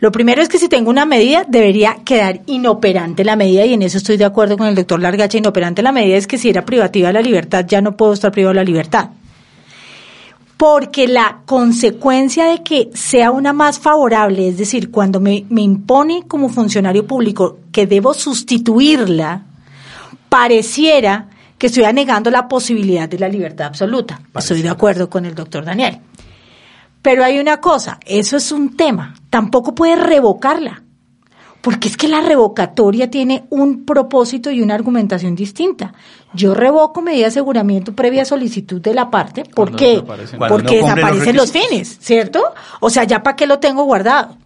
[0.00, 3.82] Lo primero es que si tengo una medida, debería quedar inoperante la medida, y en
[3.82, 5.38] eso estoy de acuerdo con el doctor Largacha.
[5.38, 8.30] Inoperante la medida es que si era privativa de la libertad, ya no puedo estar
[8.32, 9.10] privado de la libertad
[10.60, 16.24] porque la consecuencia de que sea una más favorable, es decir, cuando me, me impone
[16.28, 19.46] como funcionario público que debo sustituirla,
[20.28, 24.20] pareciera que estoy negando la posibilidad de la libertad absoluta.
[24.36, 25.98] Estoy de acuerdo con el doctor Daniel.
[27.00, 30.82] Pero hay una cosa, eso es un tema, tampoco puede revocarla,
[31.60, 35.92] Porque es que la revocatoria tiene un propósito y una argumentación distinta.
[36.32, 39.44] Yo revoco medida de aseguramiento previa solicitud de la parte.
[39.44, 39.96] ¿Por qué?
[40.06, 42.42] Porque no cumplen los desaparecen los fines, ¿cierto?
[42.80, 44.36] O sea, ya para qué lo tengo guardado,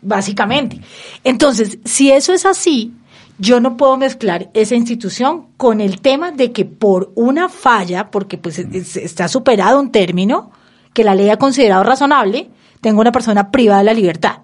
[0.00, 0.80] básicamente.
[1.24, 2.92] Entonces, si eso es así,
[3.38, 8.38] yo no puedo mezclar esa institución con el tema de que por una falla, porque
[8.38, 10.50] pues es- está superado un término
[10.94, 14.38] que la ley ha considerado razonable, tengo una persona privada de la libertad.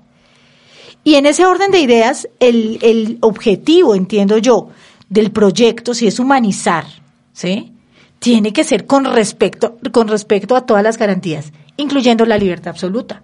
[1.08, 4.68] Y en ese orden de ideas, el, el objetivo, entiendo yo,
[5.08, 6.84] del proyecto, si es humanizar,
[7.32, 7.72] ¿sí?
[8.18, 13.22] Tiene que ser con respecto, con respecto a todas las garantías, incluyendo la libertad absoluta.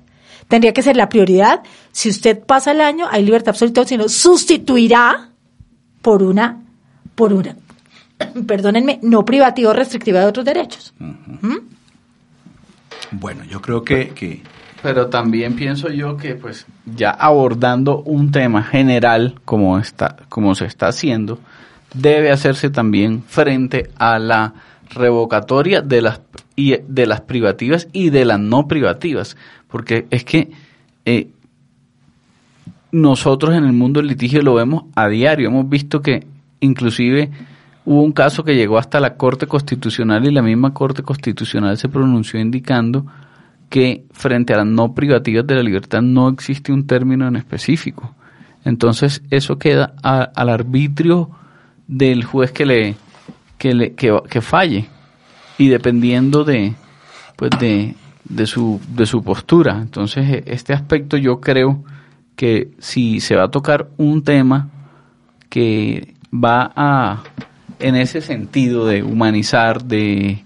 [0.48, 1.60] Tendría que ser la prioridad.
[1.92, 5.28] Si usted pasa el año, hay libertad absoluta, sino sustituirá
[6.00, 6.62] por una,
[7.14, 7.54] por una,
[8.46, 10.94] perdónenme, no privativa o restrictiva de otros derechos.
[13.10, 14.40] Bueno, yo creo que, que
[14.84, 20.66] Pero también pienso yo que pues ya abordando un tema general como está como se
[20.66, 21.40] está haciendo
[21.94, 24.52] debe hacerse también frente a la
[24.90, 26.20] revocatoria de las
[26.56, 29.36] y de las privativas y de las no privativas,
[29.68, 30.50] porque es que
[31.04, 31.28] eh,
[32.92, 36.26] nosotros en el mundo del litigio lo vemos a diario, hemos visto que
[36.60, 37.30] inclusive
[37.84, 41.88] hubo un caso que llegó hasta la Corte Constitucional y la misma Corte Constitucional se
[41.88, 43.04] pronunció indicando
[43.68, 48.14] que frente a las no privativas de la libertad no existe un término en específico.
[48.64, 51.30] Entonces eso queda a- al arbitrio
[51.86, 52.96] del juez que le
[53.58, 54.86] que le que, falle
[55.58, 56.74] y dependiendo de
[57.36, 59.78] pues de, de su de su postura.
[59.80, 61.84] Entonces e- este aspecto yo creo
[62.36, 64.68] que si se va a tocar un tema
[65.48, 67.22] que va a
[67.80, 70.42] en ese sentido de humanizar, de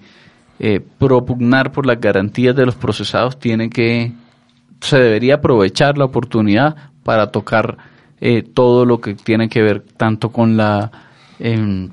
[0.59, 4.13] eh, propugnar por las garantías de los procesados, tiene que
[4.81, 7.79] se debería aprovechar la oportunidad para tocar
[8.21, 10.91] eh, todo lo que tiene que ver tanto con la
[11.39, 11.91] em,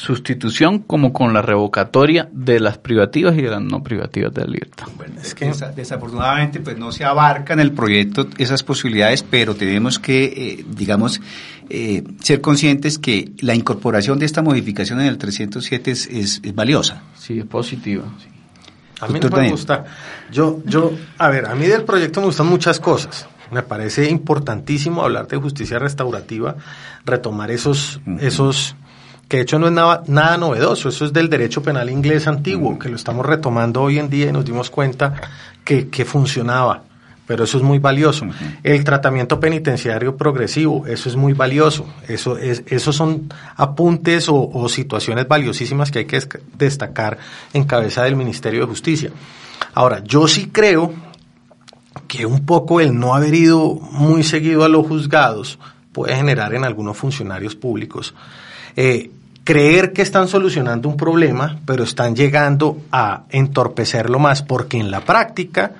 [0.00, 4.46] sustitución como con la revocatoria de las privativas y de las no privativas de la
[4.48, 4.86] libertad.
[4.96, 9.54] Bueno, Es que- desa- desafortunadamente pues no se abarca en el proyecto esas posibilidades, pero
[9.54, 11.20] tenemos que, eh, digamos,
[11.68, 16.54] eh, ser conscientes que la incorporación de esta modificación en el 307 es, es- es
[16.54, 17.02] valiosa.
[17.16, 18.04] Sí, es positiva.
[18.22, 18.26] sí.
[19.02, 19.52] A mí no me Daniel.
[19.52, 19.84] gusta.
[20.30, 23.26] Yo, yo, a ver, a mí del proyecto me gustan muchas cosas.
[23.50, 26.56] Me parece importantísimo hablar de justicia restaurativa,
[27.06, 28.76] retomar esos, esos,
[29.30, 32.76] que de hecho no es nada, nada novedoso, eso es del derecho penal inglés antiguo,
[32.80, 35.14] que lo estamos retomando hoy en día y nos dimos cuenta
[35.62, 36.82] que, que funcionaba.
[37.28, 38.26] Pero eso es muy valioso.
[38.64, 41.86] El tratamiento penitenciario progresivo, eso es muy valioso.
[42.08, 46.20] Eso es, esos son apuntes o, o situaciones valiosísimas que hay que
[46.58, 47.18] destacar
[47.52, 49.12] en cabeza del Ministerio de Justicia.
[49.74, 50.92] Ahora, yo sí creo
[52.08, 55.60] que un poco el no haber ido muy seguido a los juzgados
[55.92, 58.12] puede generar en algunos funcionarios públicos
[58.76, 59.10] eh,
[59.50, 65.00] creer que están solucionando un problema, pero están llegando a entorpecerlo más, porque en la
[65.00, 65.72] práctica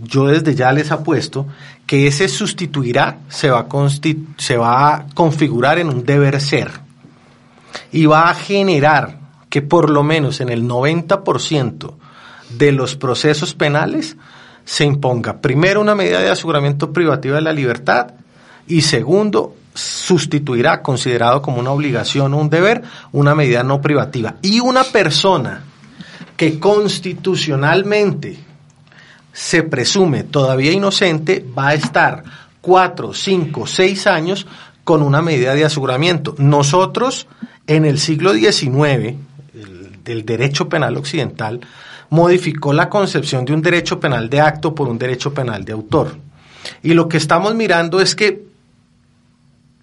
[0.00, 1.46] yo desde ya les apuesto
[1.86, 3.88] que ese sustituirá se va a,
[4.36, 6.72] se va a configurar en un deber ser
[7.92, 11.92] y va a generar que por lo menos en el 90%
[12.58, 14.16] de los procesos penales
[14.64, 18.14] se imponga primero una medida de aseguramiento privativa de la libertad
[18.66, 24.58] y segundo sustituirá considerado como una obligación o un deber una medida no privativa y
[24.58, 25.62] una persona
[26.36, 28.38] que constitucionalmente
[29.32, 32.24] se presume todavía inocente, va a estar
[32.60, 34.46] cuatro, cinco, seis años
[34.82, 36.34] con una medida de aseguramiento.
[36.38, 37.28] Nosotros,
[37.68, 39.14] en el siglo XIX,
[39.54, 41.60] el, del derecho penal occidental,
[42.10, 46.18] modificó la concepción de un derecho penal de acto por un derecho penal de autor.
[46.82, 48.47] Y lo que estamos mirando es que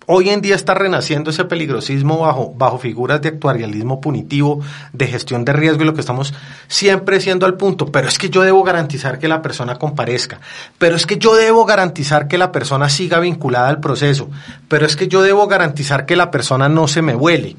[0.07, 4.61] Hoy en día está renaciendo ese peligrosismo bajo, bajo figuras de actuarialismo punitivo,
[4.93, 6.31] de gestión de riesgo y lo que estamos
[6.67, 7.87] siempre siendo al punto.
[7.87, 10.39] Pero es que yo debo garantizar que la persona comparezca.
[10.77, 14.29] Pero es que yo debo garantizar que la persona siga vinculada al proceso.
[14.67, 17.55] Pero es que yo debo garantizar que la persona no se me vuele.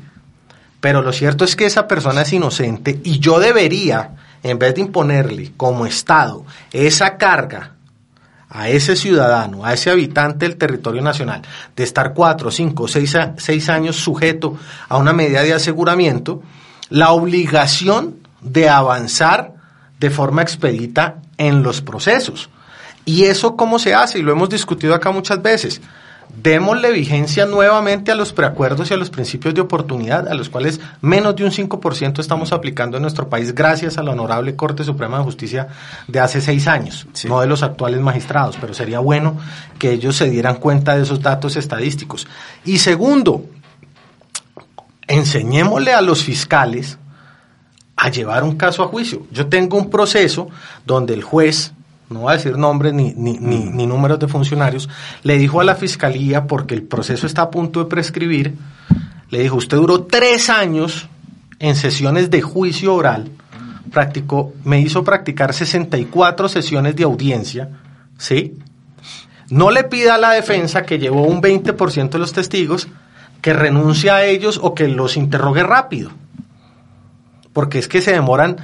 [0.80, 4.82] Pero lo cierto es que esa persona es inocente y yo debería, en vez de
[4.82, 7.75] imponerle como Estado esa carga
[8.48, 11.42] a ese ciudadano, a ese habitante del territorio nacional,
[11.74, 14.56] de estar cuatro, cinco, seis, seis años sujeto
[14.88, 16.42] a una medida de aseguramiento,
[16.88, 19.54] la obligación de avanzar
[19.98, 22.48] de forma expedita en los procesos.
[23.04, 24.18] ¿Y eso cómo se hace?
[24.18, 25.80] Y lo hemos discutido acá muchas veces.
[26.34, 30.80] Démosle vigencia nuevamente a los preacuerdos y a los principios de oportunidad, a los cuales
[31.00, 35.18] menos de un 5% estamos aplicando en nuestro país gracias a la Honorable Corte Suprema
[35.18, 35.68] de Justicia
[36.06, 39.38] de hace seis años, no de los actuales magistrados, pero sería bueno
[39.78, 42.26] que ellos se dieran cuenta de esos datos estadísticos.
[42.64, 43.44] Y segundo,
[45.08, 46.98] enseñémosle a los fiscales
[47.96, 49.26] a llevar un caso a juicio.
[49.30, 50.48] Yo tengo un proceso
[50.84, 51.72] donde el juez
[52.08, 54.88] no voy a decir nombres ni, ni, ni, números de funcionarios,
[55.22, 58.54] le dijo a la fiscalía, porque el proceso está a punto de prescribir,
[59.30, 61.08] le dijo, usted duró tres años
[61.58, 63.30] en sesiones de juicio oral,
[63.90, 67.70] practicó, me hizo practicar 64 sesiones de audiencia,
[68.18, 68.56] ¿sí?
[69.48, 72.88] No le pida a la defensa que llevó un 20% de los testigos
[73.40, 76.10] que renuncie a ellos o que los interrogue rápido,
[77.52, 78.56] porque es que se demoran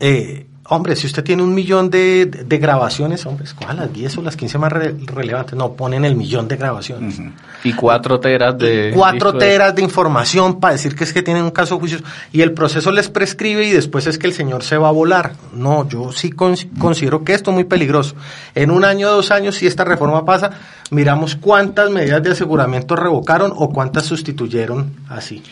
[0.00, 2.28] eh, Hombre, si usted tiene un millón de,
[2.60, 5.54] grabaciones, hombre, escoja las 10 o las 15 más relevantes.
[5.54, 7.18] No, ponen el millón de grabaciones.
[7.64, 8.92] Y cuatro teras de...
[8.94, 11.98] cuatro teras de información para decir que es que tienen un caso de juicio.
[12.32, 15.32] Y el proceso les prescribe y después es que el señor se va a volar.
[15.54, 18.14] No, yo sí considero que esto es muy peligroso.
[18.54, 20.50] En un año o dos años, si esta reforma pasa,
[20.90, 25.42] miramos cuántas medidas de aseguramiento revocaron o cuántas sustituyeron así.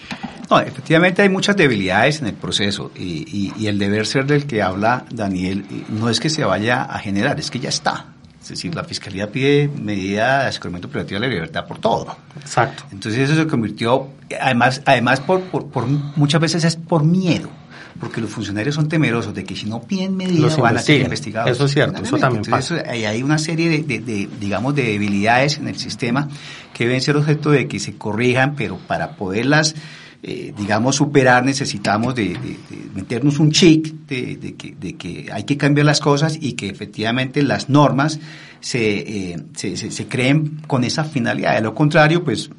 [0.50, 5.04] No, efectivamente hay muchas debilidades en el proceso y, el deber ser del que habla
[5.10, 8.06] Daniel no es que se vaya a generar, es que ya está.
[8.40, 12.16] Es decir, la Fiscalía pide medida de aseguramiento privativo de la libertad por todo.
[12.40, 12.84] Exacto.
[12.92, 14.08] Entonces eso se convirtió,
[14.40, 17.48] además, además por, por, muchas veces es por miedo
[17.98, 21.50] porque los funcionarios son temerosos de que si no piden medidas van a ser investigados.
[21.50, 22.84] Eso es cierto, eso también pasa.
[22.86, 26.28] hay una serie de, de, digamos, de debilidades en el sistema
[26.74, 29.74] que deben ser objeto de que se corrijan, pero para poderlas
[30.22, 32.36] eh, digamos, superar, necesitamos de,
[32.94, 34.54] meternos un chic de,
[34.98, 38.18] que, hay que cambiar las cosas y que efectivamente las normas
[38.72, 41.54] eh, se, se, creen con esa finalidad.
[41.54, 42.50] De lo contrario, pues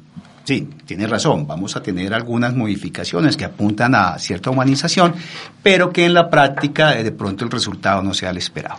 [0.44, 5.14] sí, tiene razón, vamos a tener algunas modificaciones que apuntan a cierta humanización,
[5.62, 8.78] pero que en la práctica de pronto el resultado no sea el esperado.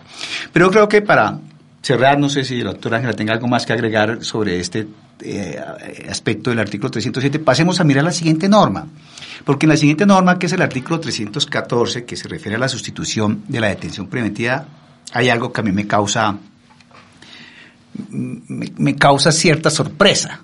[0.51, 1.37] Pero creo que para
[1.81, 4.87] cerrar, no sé si la doctora Ángela tenga algo más que agregar sobre este
[5.21, 5.59] eh,
[6.09, 8.87] aspecto del artículo 307, pasemos a mirar la siguiente norma.
[9.45, 12.69] Porque en la siguiente norma, que es el artículo 314, que se refiere a la
[12.69, 14.65] sustitución de la detención preventiva,
[15.13, 16.37] hay algo que a mí me causa,
[18.09, 20.41] me, causa cierta sorpresa.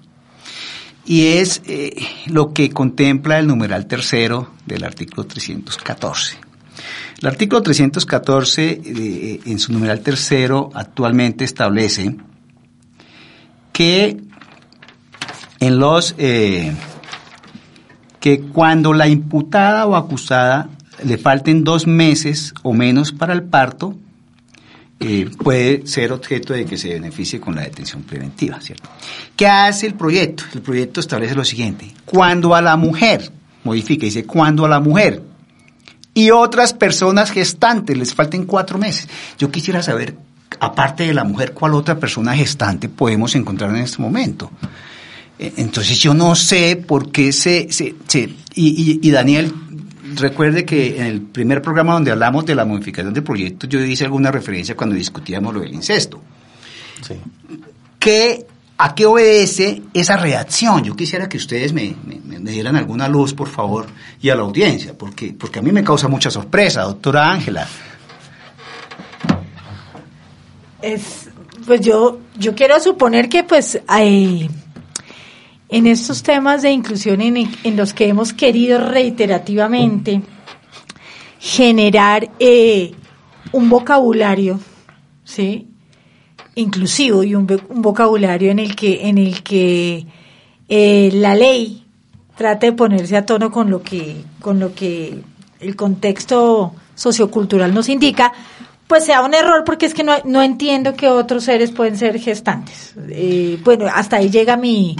[1.05, 1.95] Y es eh,
[2.27, 6.44] lo que contempla el numeral tercero del artículo 314.
[7.21, 12.15] El artículo 314, eh, en su numeral tercero, actualmente establece
[13.71, 14.17] que
[15.59, 16.73] en los eh,
[18.19, 20.69] que cuando la imputada o acusada
[21.03, 23.95] le falten dos meses o menos para el parto,
[24.99, 28.89] eh, puede ser objeto de que se beneficie con la detención preventiva, ¿cierto?
[29.35, 30.43] ¿Qué hace el proyecto?
[30.53, 33.31] El proyecto establece lo siguiente, cuando a la mujer,
[33.63, 35.21] modifica, dice, cuando a la mujer
[36.15, 39.07] y otras personas gestantes les falten cuatro meses.
[39.37, 40.15] Yo quisiera saber,
[40.61, 44.49] aparte de la mujer, cuál otra persona gestante podemos encontrar en este momento.
[45.37, 47.67] Eh, entonces yo no sé por qué se...
[47.69, 47.93] se,
[48.55, 49.53] y, Daniel,
[50.15, 54.05] recuerde que en el primer programa donde hablamos de la modificación del proyecto, yo hice
[54.05, 56.21] alguna referencia cuando discutíamos lo del incesto.
[57.01, 57.15] Sí.
[58.77, 60.83] ¿A qué obedece esa reacción?
[60.83, 61.95] Yo quisiera que ustedes me,
[62.41, 63.85] dieran alguna luz, por favor,
[64.21, 67.67] y a la audiencia, porque, porque a mí me causa mucha sorpresa, doctora Ángela.
[70.81, 71.29] Es,
[71.65, 74.49] pues yo, yo quiero suponer que pues hay
[75.69, 80.21] en estos temas de inclusión en, los que hemos querido reiterativamente
[81.39, 82.93] generar eh,
[83.53, 84.59] un vocabulario,
[85.23, 85.69] ¿sí?
[86.55, 90.05] Inclusivo y un, vocabulario en el que, en el que
[90.69, 91.83] eh, la ley
[92.35, 95.21] trate de ponerse a tono con lo que, con lo que
[95.59, 98.33] el contexto sociocultural nos indica,
[98.87, 102.19] pues sea un error porque es que no, no entiendo que otros seres pueden ser
[102.19, 102.93] gestantes.
[103.09, 104.95] Eh, bueno, hasta ahí llega mi,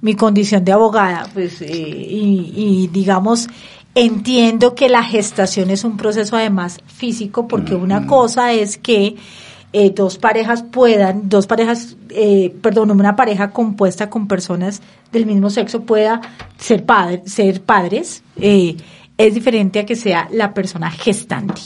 [0.00, 3.48] mi condición de abogada, pues, eh, y, digamos,
[3.94, 9.16] entiendo que la gestación es un proceso además físico, porque una cosa es que
[9.78, 14.80] eh, dos parejas puedan, dos parejas, eh, perdón, una pareja compuesta con personas
[15.12, 16.20] del mismo sexo pueda
[16.56, 21.60] ser, padre, ser padres, es diferente a que sea la persona gestante.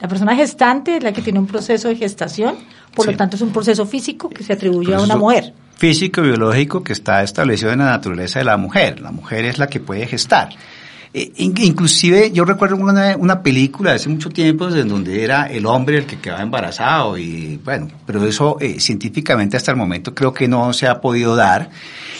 [0.00, 2.56] La persona gestante es la que tiene un proceso de gestación,
[2.94, 6.84] por lo tanto es un proceso físico que se atribuye a una mujer físico biológico
[6.84, 9.00] que está establecido en la naturaleza de la mujer.
[9.00, 10.50] La mujer es la que puede gestar.
[11.14, 15.98] Eh, inclusive yo recuerdo una, una película hace mucho tiempo en donde era el hombre
[15.98, 20.48] el que quedaba embarazado y bueno, pero eso eh, científicamente hasta el momento creo que
[20.48, 21.68] no se ha podido dar.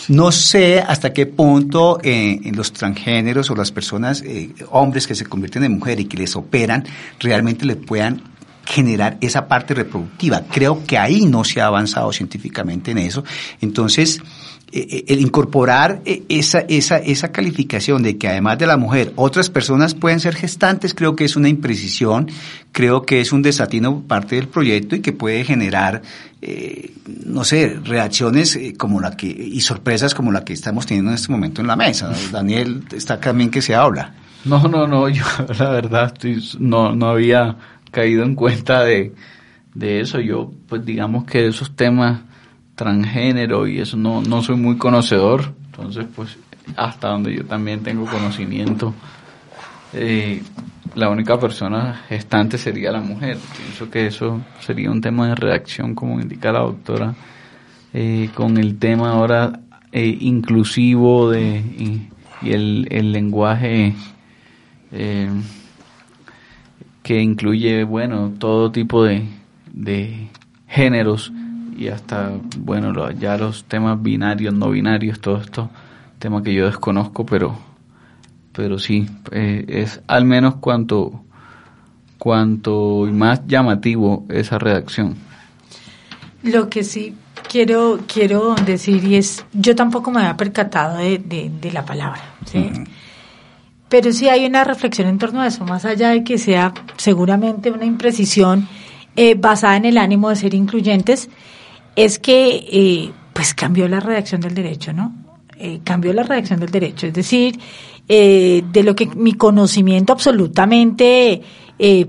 [0.09, 4.23] No sé hasta qué punto eh, en los transgéneros o las personas,
[4.71, 6.85] hombres que se convierten en mujer y que les operan,
[7.19, 8.32] realmente le puedan
[8.73, 10.45] generar esa parte reproductiva.
[10.51, 13.23] Creo que ahí no se ha avanzado científicamente en eso.
[13.61, 14.19] Entonces,
[14.73, 19.13] eh, eh, el incorporar eh, esa, esa, esa calificación de que además de la mujer
[19.17, 22.31] otras personas pueden ser gestantes, creo que es una imprecisión,
[22.73, 26.01] creo que es un desatino parte del proyecto y que puede generar,
[27.27, 31.31] no sé, reacciones como la que, y sorpresas como la que estamos teniendo en este
[31.31, 32.11] momento en la mesa.
[32.33, 34.15] Daniel, está también que se habla.
[34.45, 35.25] No, no, no, yo
[35.59, 36.15] la verdad
[36.59, 37.57] no, no había
[37.93, 39.15] caído en cuenta de,
[39.75, 40.19] de eso.
[40.19, 42.23] Yo, pues digamos que esos temas
[42.75, 46.37] transgénero y eso no, no soy muy conocedor, entonces pues
[46.77, 48.95] hasta donde yo también tengo conocimiento,
[49.93, 50.43] eh,
[50.95, 53.39] la única persona gestante sería la mujer.
[53.57, 57.15] Pienso que eso sería un tema de redacción, como indica la doctora,
[57.93, 62.09] eh, con el tema ahora eh, inclusivo de, y,
[62.43, 63.95] el, el, lenguaje
[67.13, 69.27] que incluye, bueno, todo tipo de,
[69.71, 70.29] de
[70.67, 71.31] géneros
[71.77, 75.69] y hasta, bueno, ya los temas binarios, no binarios, todo esto,
[76.19, 77.55] tema que yo desconozco, pero,
[78.53, 81.23] pero sí, eh, es al menos cuanto,
[82.17, 85.15] cuanto más llamativo esa redacción.
[86.43, 87.15] Lo que sí
[87.47, 92.71] quiero, quiero decir y es, yo tampoco me había percatado de, de, la palabra, ¿sí?
[93.93, 97.71] Pero sí hay una reflexión en torno a eso, más allá de que sea seguramente
[97.71, 98.67] una imprecisión
[99.17, 101.29] eh, basada en el ánimo de ser incluyentes,
[101.95, 105.13] es que eh, pues cambió la redacción del derecho, ¿no?
[105.59, 107.61] Eh, cambió la redacción del derecho, es decir,
[108.09, 111.43] de lo que mi conocimiento absolutamente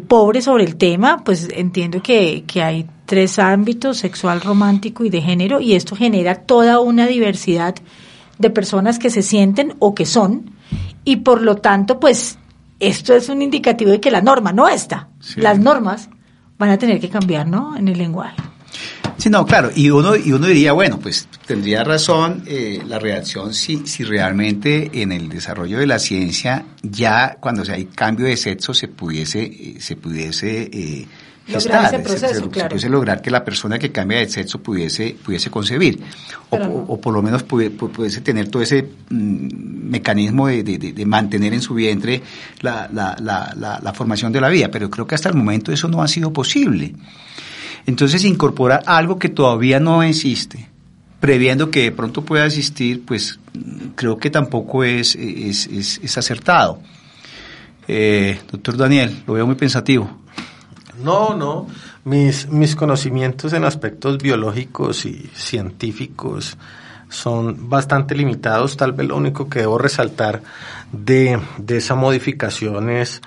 [0.08, 5.22] pobre sobre el tema, pues entiendo que, que hay tres ámbitos, sexual, romántico y de
[5.22, 7.76] género, y esto genera toda una diversidad
[8.38, 10.53] de personas que se sienten o que son,
[11.04, 12.38] y por lo tanto, pues
[12.80, 15.10] esto es un indicativo de que la norma no está.
[15.36, 16.10] Las normas
[16.58, 17.76] van a tener que cambiar, ¿no?
[17.76, 18.38] En el lenguaje.
[19.18, 23.54] Sí, no, claro, y uno, y uno diría, bueno, pues tendría razón eh, la reacción
[23.54, 28.74] si, si realmente en el desarrollo de la ciencia ya cuando hay cambio de sexo
[28.74, 31.08] se pudiese, eh, se pudiese eh,
[31.48, 32.70] lograr ese proceso, se, claro.
[32.70, 36.00] pudiese lograr que la persona que cambia de sexo pudiese, pudiese concebir,
[36.50, 39.48] o, o, por lo menos pudiese, tener todo ese mm,
[39.90, 42.22] mecanismo de, de, de, mantener en su vientre
[42.62, 45.88] la, la, la, la formación de la vida, pero creo que hasta el momento eso
[45.88, 46.94] no ha sido posible.
[47.86, 50.70] Entonces, incorporar algo que todavía no existe,
[51.20, 53.40] previendo que de pronto pueda existir, pues
[53.96, 56.82] creo que tampoco es, es, es, acertado.
[57.88, 60.23] Eh, doctor Daniel, lo veo muy pensativo.
[61.04, 61.68] No, no.
[62.06, 66.58] Mis, mis conocimientos en aspectos biológicos y científicos
[67.10, 68.78] son bastante limitados.
[68.78, 70.42] Tal vez lo único que debo resaltar
[70.92, 73.22] de, de esa modificación es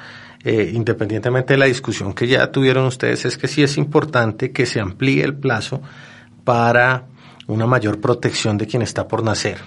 [0.49, 4.65] eh, independientemente de la discusión que ya tuvieron ustedes, es que sí es importante que
[4.65, 5.83] se amplíe el plazo
[6.45, 7.07] para
[7.49, 9.59] una mayor protección de quien está por nacer.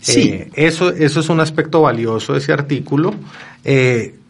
[0.00, 0.30] Sí.
[0.34, 3.12] Eh, eso, eso es un aspecto valioso de ese artículo
[3.64, 4.20] eh,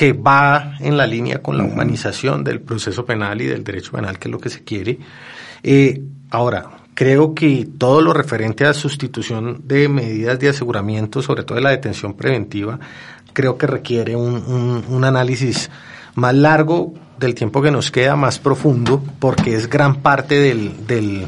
[0.00, 4.18] que va en la línea con la humanización del proceso penal y del derecho penal,
[4.18, 4.98] que es lo que se quiere.
[6.30, 11.60] ahora, creo que todo lo referente a sustitución de medidas de aseguramiento, sobre todo de
[11.60, 12.80] la detención preventiva,
[13.34, 15.70] creo que requiere un, análisis
[16.14, 21.26] más largo del tiempo que nos queda, más profundo, porque es gran parte del, del,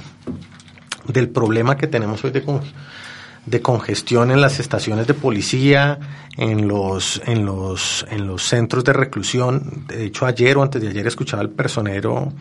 [1.08, 2.42] del problema que tenemos hoy de,
[3.46, 5.98] de congestión en las estaciones de policía,
[6.36, 9.84] en los, en los, en los centros de reclusión.
[9.88, 12.32] De hecho, ayer o antes de ayer escuchaba al personero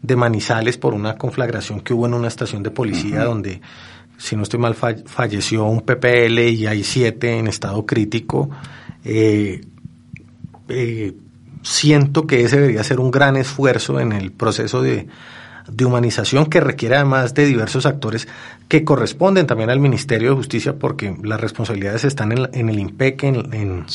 [0.00, 3.60] de Manizales por una conflagración que hubo en una estación de policía donde,
[4.16, 8.50] si no estoy mal, falleció un PPL y hay siete en estado crítico
[9.04, 9.60] eh,
[10.68, 11.12] eh,
[11.62, 15.06] siento que ese debería ser un gran esfuerzo en el proceso de,
[15.84, 18.28] humanización que requiere además de diversos actores
[18.68, 23.86] que corresponden también al Ministerio de Justicia porque las responsabilidades están en, el IMPEC, en,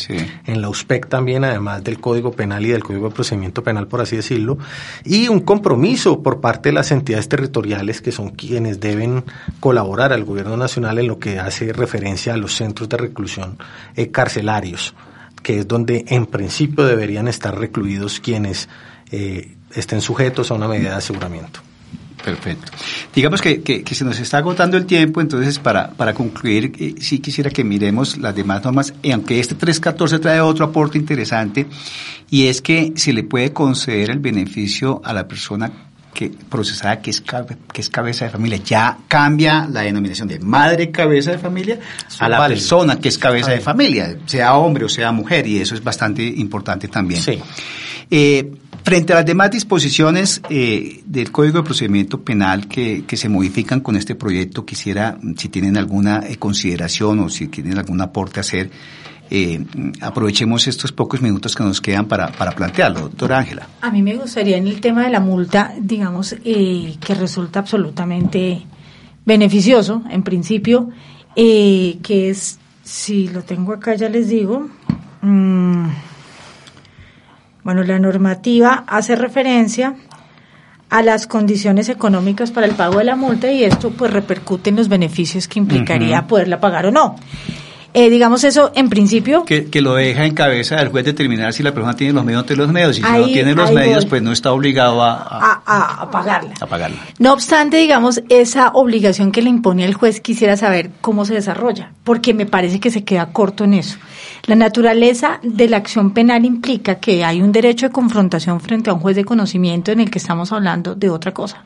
[0.45, 4.01] en, la USPEC también, además del Código Penal y del Código de Procedimiento Penal, por
[4.01, 4.57] así decirlo,
[5.03, 9.23] y un compromiso por parte de las entidades territoriales que son quienes deben
[9.59, 13.57] colaborar al Gobierno Nacional en lo que hace referencia a los centros de reclusión
[13.95, 14.95] eh, carcelarios
[15.41, 18.69] que es donde en principio deberían estar recluidos quienes
[19.11, 21.61] eh, estén sujetos a una medida de aseguramiento.
[22.23, 22.71] Perfecto.
[23.15, 27.19] Digamos que, que, se nos está agotando el tiempo, entonces para, para concluir, eh, sí
[27.19, 31.65] quisiera que miremos las demás normas, y aunque este 314 trae otro aporte interesante,
[32.29, 35.88] y es que se le puede conceder el beneficio a la persona
[36.19, 38.57] que procesada que es, que es cabeza de familia.
[38.57, 41.79] Ya cambia la denominación de madre cabeza de familia
[42.19, 45.75] a la persona que es cabeza de familia, sea hombre o sea mujer, y eso
[45.75, 47.21] es bastante importante también.
[47.21, 47.39] Sí.
[48.11, 48.51] Eh,
[48.83, 53.79] frente a las demás disposiciones eh, del Código de Procedimiento Penal que, que, se modifican
[53.79, 58.41] con este proyecto, quisiera, si tienen alguna eh, consideración o si tienen algún aporte a
[58.41, 58.69] hacer,
[59.31, 59.63] eh,
[60.01, 63.01] aprovechemos estos pocos minutos que nos quedan para, para plantearlo.
[63.01, 63.67] Doctora Ángela.
[63.81, 68.65] A mí me gustaría en el tema de la multa, digamos, eh, que resulta absolutamente
[69.25, 70.89] beneficioso, en principio,
[71.35, 74.67] eh, que es, si lo tengo acá ya les digo,
[75.21, 75.87] mm,
[77.63, 79.95] bueno, la normativa hace referencia
[80.89, 84.77] a las condiciones económicas para el pago de la multa y esto pues repercute en
[84.77, 87.15] los beneficios que implicaría poderla pagar o no.
[87.93, 89.45] Eh, digamos eso en principio.
[89.45, 92.45] Que, que, lo deja en cabeza del juez determinar si la persona tiene los medios
[92.49, 92.99] o los medios.
[92.99, 96.53] Y si no tiene los medios, pues no está obligado a, a, a, pagarla.
[96.59, 96.97] a pagarla.
[97.17, 101.91] No obstante, digamos, esa obligación que le impone el juez, quisiera saber cómo se desarrolla,
[102.03, 103.97] porque me parece que se queda corto en eso.
[104.45, 108.93] La naturaleza de la acción penal implica que hay un derecho de confrontación frente a
[108.93, 111.63] un juez de conocimiento en el que estamos hablando de otra cosa.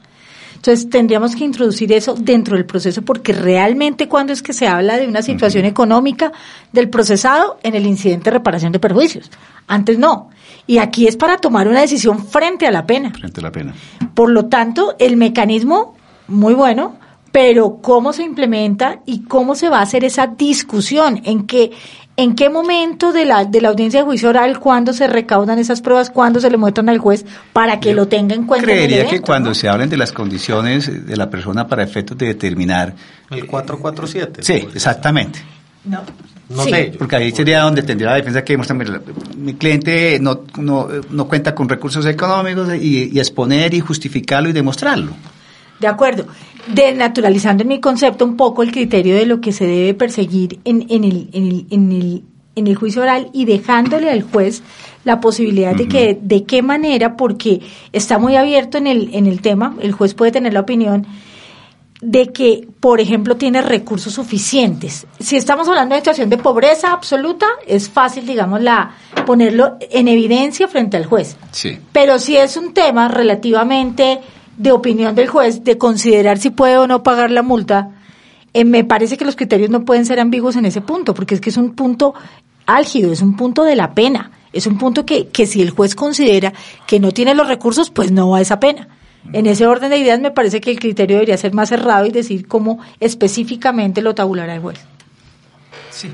[0.64, 4.96] Entonces tendríamos que introducir eso dentro del proceso porque realmente cuando es que se habla
[4.96, 6.32] de una situación económica
[6.72, 9.30] del procesado en el incidente de reparación de perjuicios.
[9.68, 10.30] Antes no.
[10.66, 13.12] Y aquí es para tomar una decisión frente a la pena.
[13.12, 13.74] Frente a la pena.
[14.14, 15.98] Por lo tanto, el mecanismo,
[16.30, 16.96] muy bueno,
[17.34, 21.72] pero cómo se implementa y cómo se va a hacer esa discusión, en que
[22.16, 25.82] ¿En qué momento de la, de la audiencia de juicio oral, cuándo se recaudan esas
[25.82, 28.68] pruebas, cuándo se le muestran al juez para que lo tenga en cuenta?
[28.68, 32.94] Creería que cuando se hablen de las condiciones de la persona para efectos de determinar.
[33.32, 34.44] El 447.
[34.44, 35.40] Sí, exactamente.
[35.86, 36.02] No.
[36.50, 38.60] No sé, porque ahí sería donde tendría la defensa que
[39.36, 44.54] mi cliente no, no, no cuenta con recursos económicos y, y exponer y justificarlo y
[44.54, 45.14] demostrarlo.
[45.80, 46.28] De acuerdo.
[46.68, 50.86] Denaturalizando en mi concepto un poco el criterio de lo que se debe perseguir en,
[50.90, 52.24] en, el, en, el, en, el,
[52.56, 54.64] en el juicio oral y dejándole al juez
[55.04, 57.62] la posibilidad de que de qué manera, porque
[57.92, 61.06] está muy abierto en el, en el tema, el juez puede tener la opinión
[62.04, 65.08] de que, por ejemplo, tiene recursos suficientes.
[65.20, 68.92] Si estamos hablando de situación de pobreza absoluta, es fácil, digamos, la,
[69.26, 71.38] ponerlo en evidencia frente al juez.
[71.52, 71.80] Sí.
[71.94, 74.20] Pero si es un tema relativamente
[74.58, 77.90] de opinión del juez de considerar si puede o no pagar la multa,
[78.54, 81.42] eh, me parece que los criterios no pueden ser ambiguos en ese punto, porque es
[81.42, 82.14] que es un punto
[82.66, 85.96] álgido, es un punto de la pena, es un punto que, que si el juez
[85.96, 86.54] considera
[86.86, 88.88] que no tiene los recursos, pues no va a esa pena.
[89.32, 92.12] En ese orden de ideas me parece que el criterio debería ser más cerrado y
[92.12, 94.80] decir cómo específicamente lo tabulará el juez.
[95.92, 96.10] Sí,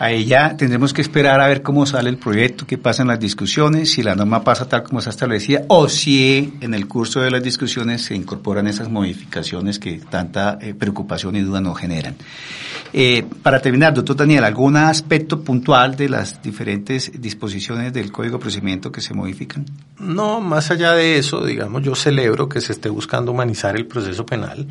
[0.00, 3.90] Ahí ya tendremos que esperar a ver cómo sale el proyecto, qué pasan las discusiones,
[3.90, 7.42] si la norma pasa tal como se establecía o si en el curso de las
[7.42, 12.14] discusiones se incorporan esas modificaciones que tanta eh, preocupación y duda nos generan.
[12.92, 18.42] Eh, para terminar, doctor Daniel, ¿algún aspecto puntual de las diferentes disposiciones del Código de
[18.42, 19.66] Procedimiento que se modifican?
[19.98, 24.24] No, más allá de eso, digamos, yo celebro que se esté buscando humanizar el proceso
[24.24, 24.66] penal.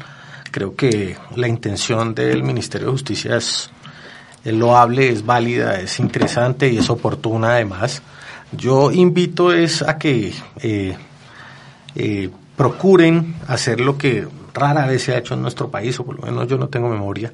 [0.52, 3.70] Creo que la intención del Ministerio de Justicia es
[4.44, 8.02] es loable, es válida, es interesante y es oportuna además.
[8.52, 10.98] Yo invito es a que eh,
[11.96, 16.16] eh, procuren hacer lo que rara vez se ha hecho en nuestro país, o por
[16.16, 17.32] lo menos yo no tengo memoria,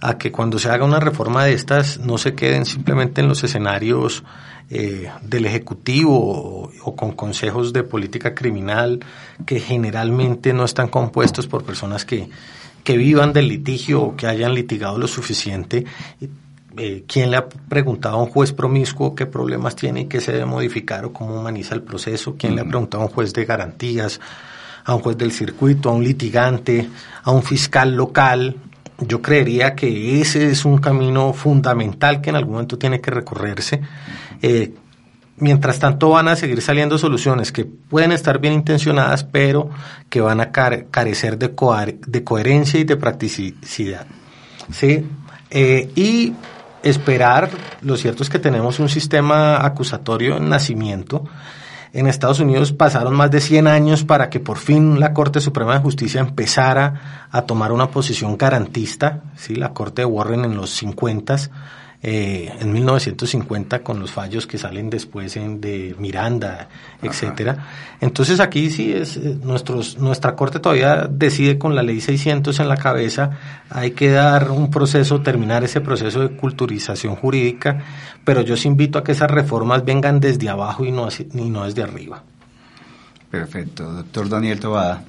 [0.00, 3.44] a que cuando se haga una reforma de estas no se queden simplemente en los
[3.44, 4.24] escenarios
[4.70, 9.00] eh, del Ejecutivo o, o, con consejos de política criminal
[9.46, 12.28] que generalmente no están compuestos por personas que,
[12.82, 15.84] que vivan del litigio o que hayan litigado lo suficiente
[16.76, 20.32] eh, quién le ha preguntado a un juez promiscuo qué problemas tiene y qué se
[20.32, 23.44] debe modificar o cómo humaniza el proceso, quién le ha preguntado a un juez de
[23.44, 24.20] garantías,
[24.84, 26.88] a un juez del circuito, a un litigante,
[27.22, 28.56] a un fiscal local.
[28.98, 33.80] Yo creería que ese es un camino fundamental que en algún momento tiene que recorrerse.
[34.42, 34.74] Eh,
[35.36, 39.70] mientras tanto van a seguir saliendo soluciones que pueden estar bien intencionadas, pero
[40.08, 41.52] que van a carecer de,
[42.06, 44.06] de coherencia y de practicidad.
[44.70, 45.04] ¿sí?
[45.50, 46.32] Eh, y
[46.84, 47.50] esperar,
[47.82, 51.24] lo cierto es que tenemos un sistema acusatorio en nacimiento.
[51.92, 55.74] En Estados Unidos pasaron más de 100 años para que por fin la Corte Suprema
[55.74, 59.54] de Justicia empezara a tomar una posición garantista, ¿sí?
[59.54, 61.36] la Corte de Warren en los 50
[62.06, 66.68] eh, en 1950 con los fallos que salen después en, de Miranda,
[67.00, 67.96] etcétera.
[67.98, 72.68] Entonces aquí sí es eh, nuestros, nuestra corte todavía decide con la ley 600 en
[72.68, 73.30] la cabeza,
[73.70, 77.82] hay que dar un proceso, terminar ese proceso de culturización jurídica,
[78.22, 81.64] pero yo os invito a que esas reformas vengan desde abajo y no, y no
[81.64, 82.22] desde arriba.
[83.30, 85.02] Perfecto, doctor Daniel Tobada.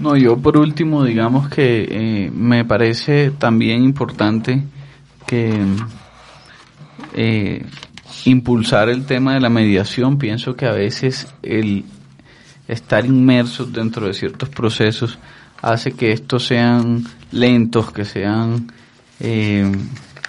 [0.00, 4.60] No, yo por último, digamos que eh, me parece también importante
[7.14, 7.64] eh,
[8.24, 10.18] impulsar el tema de la mediación.
[10.18, 11.84] Pienso que a veces el
[12.68, 15.18] estar inmersos dentro de ciertos procesos
[15.60, 18.72] hace que estos sean lentos, que sean
[19.20, 19.70] eh,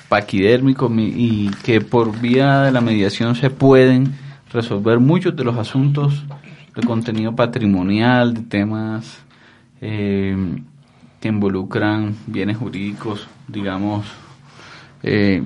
[0.10, 4.16] paquidérmicos y que por vía de la mediación se pueden
[4.51, 6.24] resolver muchos de los asuntos
[6.76, 9.24] de contenido patrimonial, de temas
[9.82, 10.36] eh,
[11.20, 14.06] que involucran bienes jurídicos, digamos,
[15.08, 15.43] eh,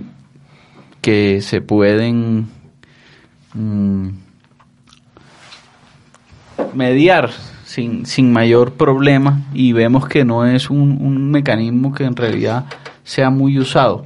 [1.01, 2.47] que se pueden
[3.53, 4.07] mm,
[6.73, 7.29] mediar
[7.65, 12.67] sin, sin mayor problema y vemos que no es un, un mecanismo que en realidad
[13.03, 14.05] sea muy usado.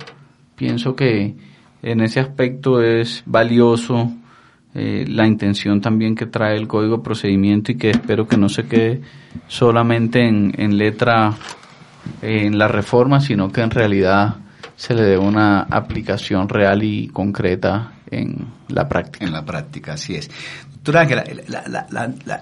[0.55, 1.35] Pienso que
[1.83, 4.11] en ese aspecto es valioso
[4.73, 8.49] eh, la intención también que trae el código de procedimiento y que espero que no
[8.49, 9.01] se quede
[9.47, 11.35] solamente en, en letra
[12.23, 14.37] en la reforma, sino que en realidad
[14.75, 19.25] se le dé una aplicación real y concreta en la práctica.
[19.25, 20.29] En la práctica, así es.
[20.83, 21.23] Doctora Ángela,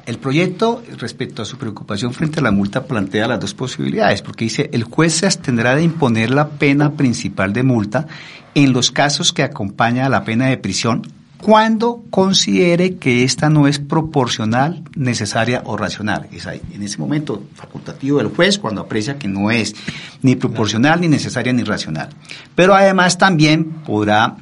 [0.05, 4.45] el proyecto respecto a su preocupación frente a la multa plantea las dos posibilidades, porque
[4.45, 8.07] dice, el juez se abstendrá de imponer la pena principal de multa
[8.55, 11.03] en los casos que acompaña a la pena de prisión
[11.41, 16.27] cuando considere que esta no es proporcional, necesaria o racional.
[16.31, 19.75] Es ahí, en ese momento facultativo del juez cuando aprecia que no es
[20.21, 22.09] ni proporcional, ni necesaria, ni racional.
[22.55, 24.37] Pero además también podrá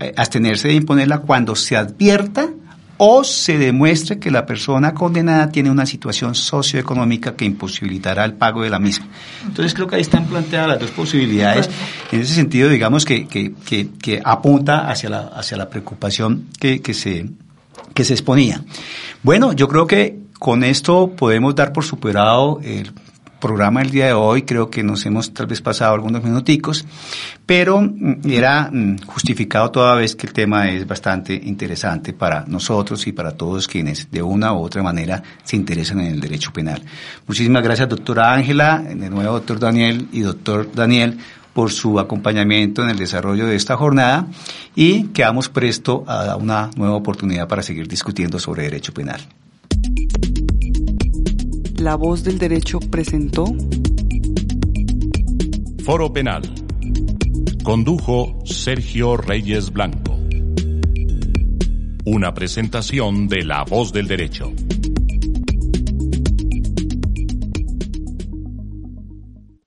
[0.00, 2.50] eh, abstenerse de imponerla cuando se advierta
[2.96, 8.62] o se demuestre que la persona condenada tiene una situación socioeconómica que imposibilitará el pago
[8.62, 9.06] de la misma.
[9.46, 11.68] Entonces creo que ahí están planteadas las dos posibilidades.
[12.12, 17.28] En ese sentido, digamos que, que, apunta hacia la, hacia la preocupación que, que, se,
[17.94, 18.62] que se exponía.
[19.22, 22.92] Bueno, yo creo que con esto podemos dar por superado el
[23.44, 26.86] programa el día de hoy, creo que nos hemos tal vez pasado algunos minuticos,
[27.44, 33.06] pero mm, era mm, justificado toda vez que el tema es bastante interesante para nosotros
[33.06, 36.80] y para todos quienes de una u otra manera se interesan en el derecho penal.
[37.26, 41.18] Muchísimas gracias, doctora Ángela, de nuevo doctor Daniel y doctor Daniel
[41.52, 44.26] por su acompañamiento en el desarrollo de esta jornada
[44.74, 49.20] y quedamos presto a una nueva oportunidad para seguir discutiendo sobre derecho penal.
[51.84, 53.44] La voz del derecho presentó
[55.84, 56.40] Foro Penal.
[57.62, 60.18] Condujo Sergio Reyes Blanco.
[62.06, 64.50] Una presentación de La voz del derecho.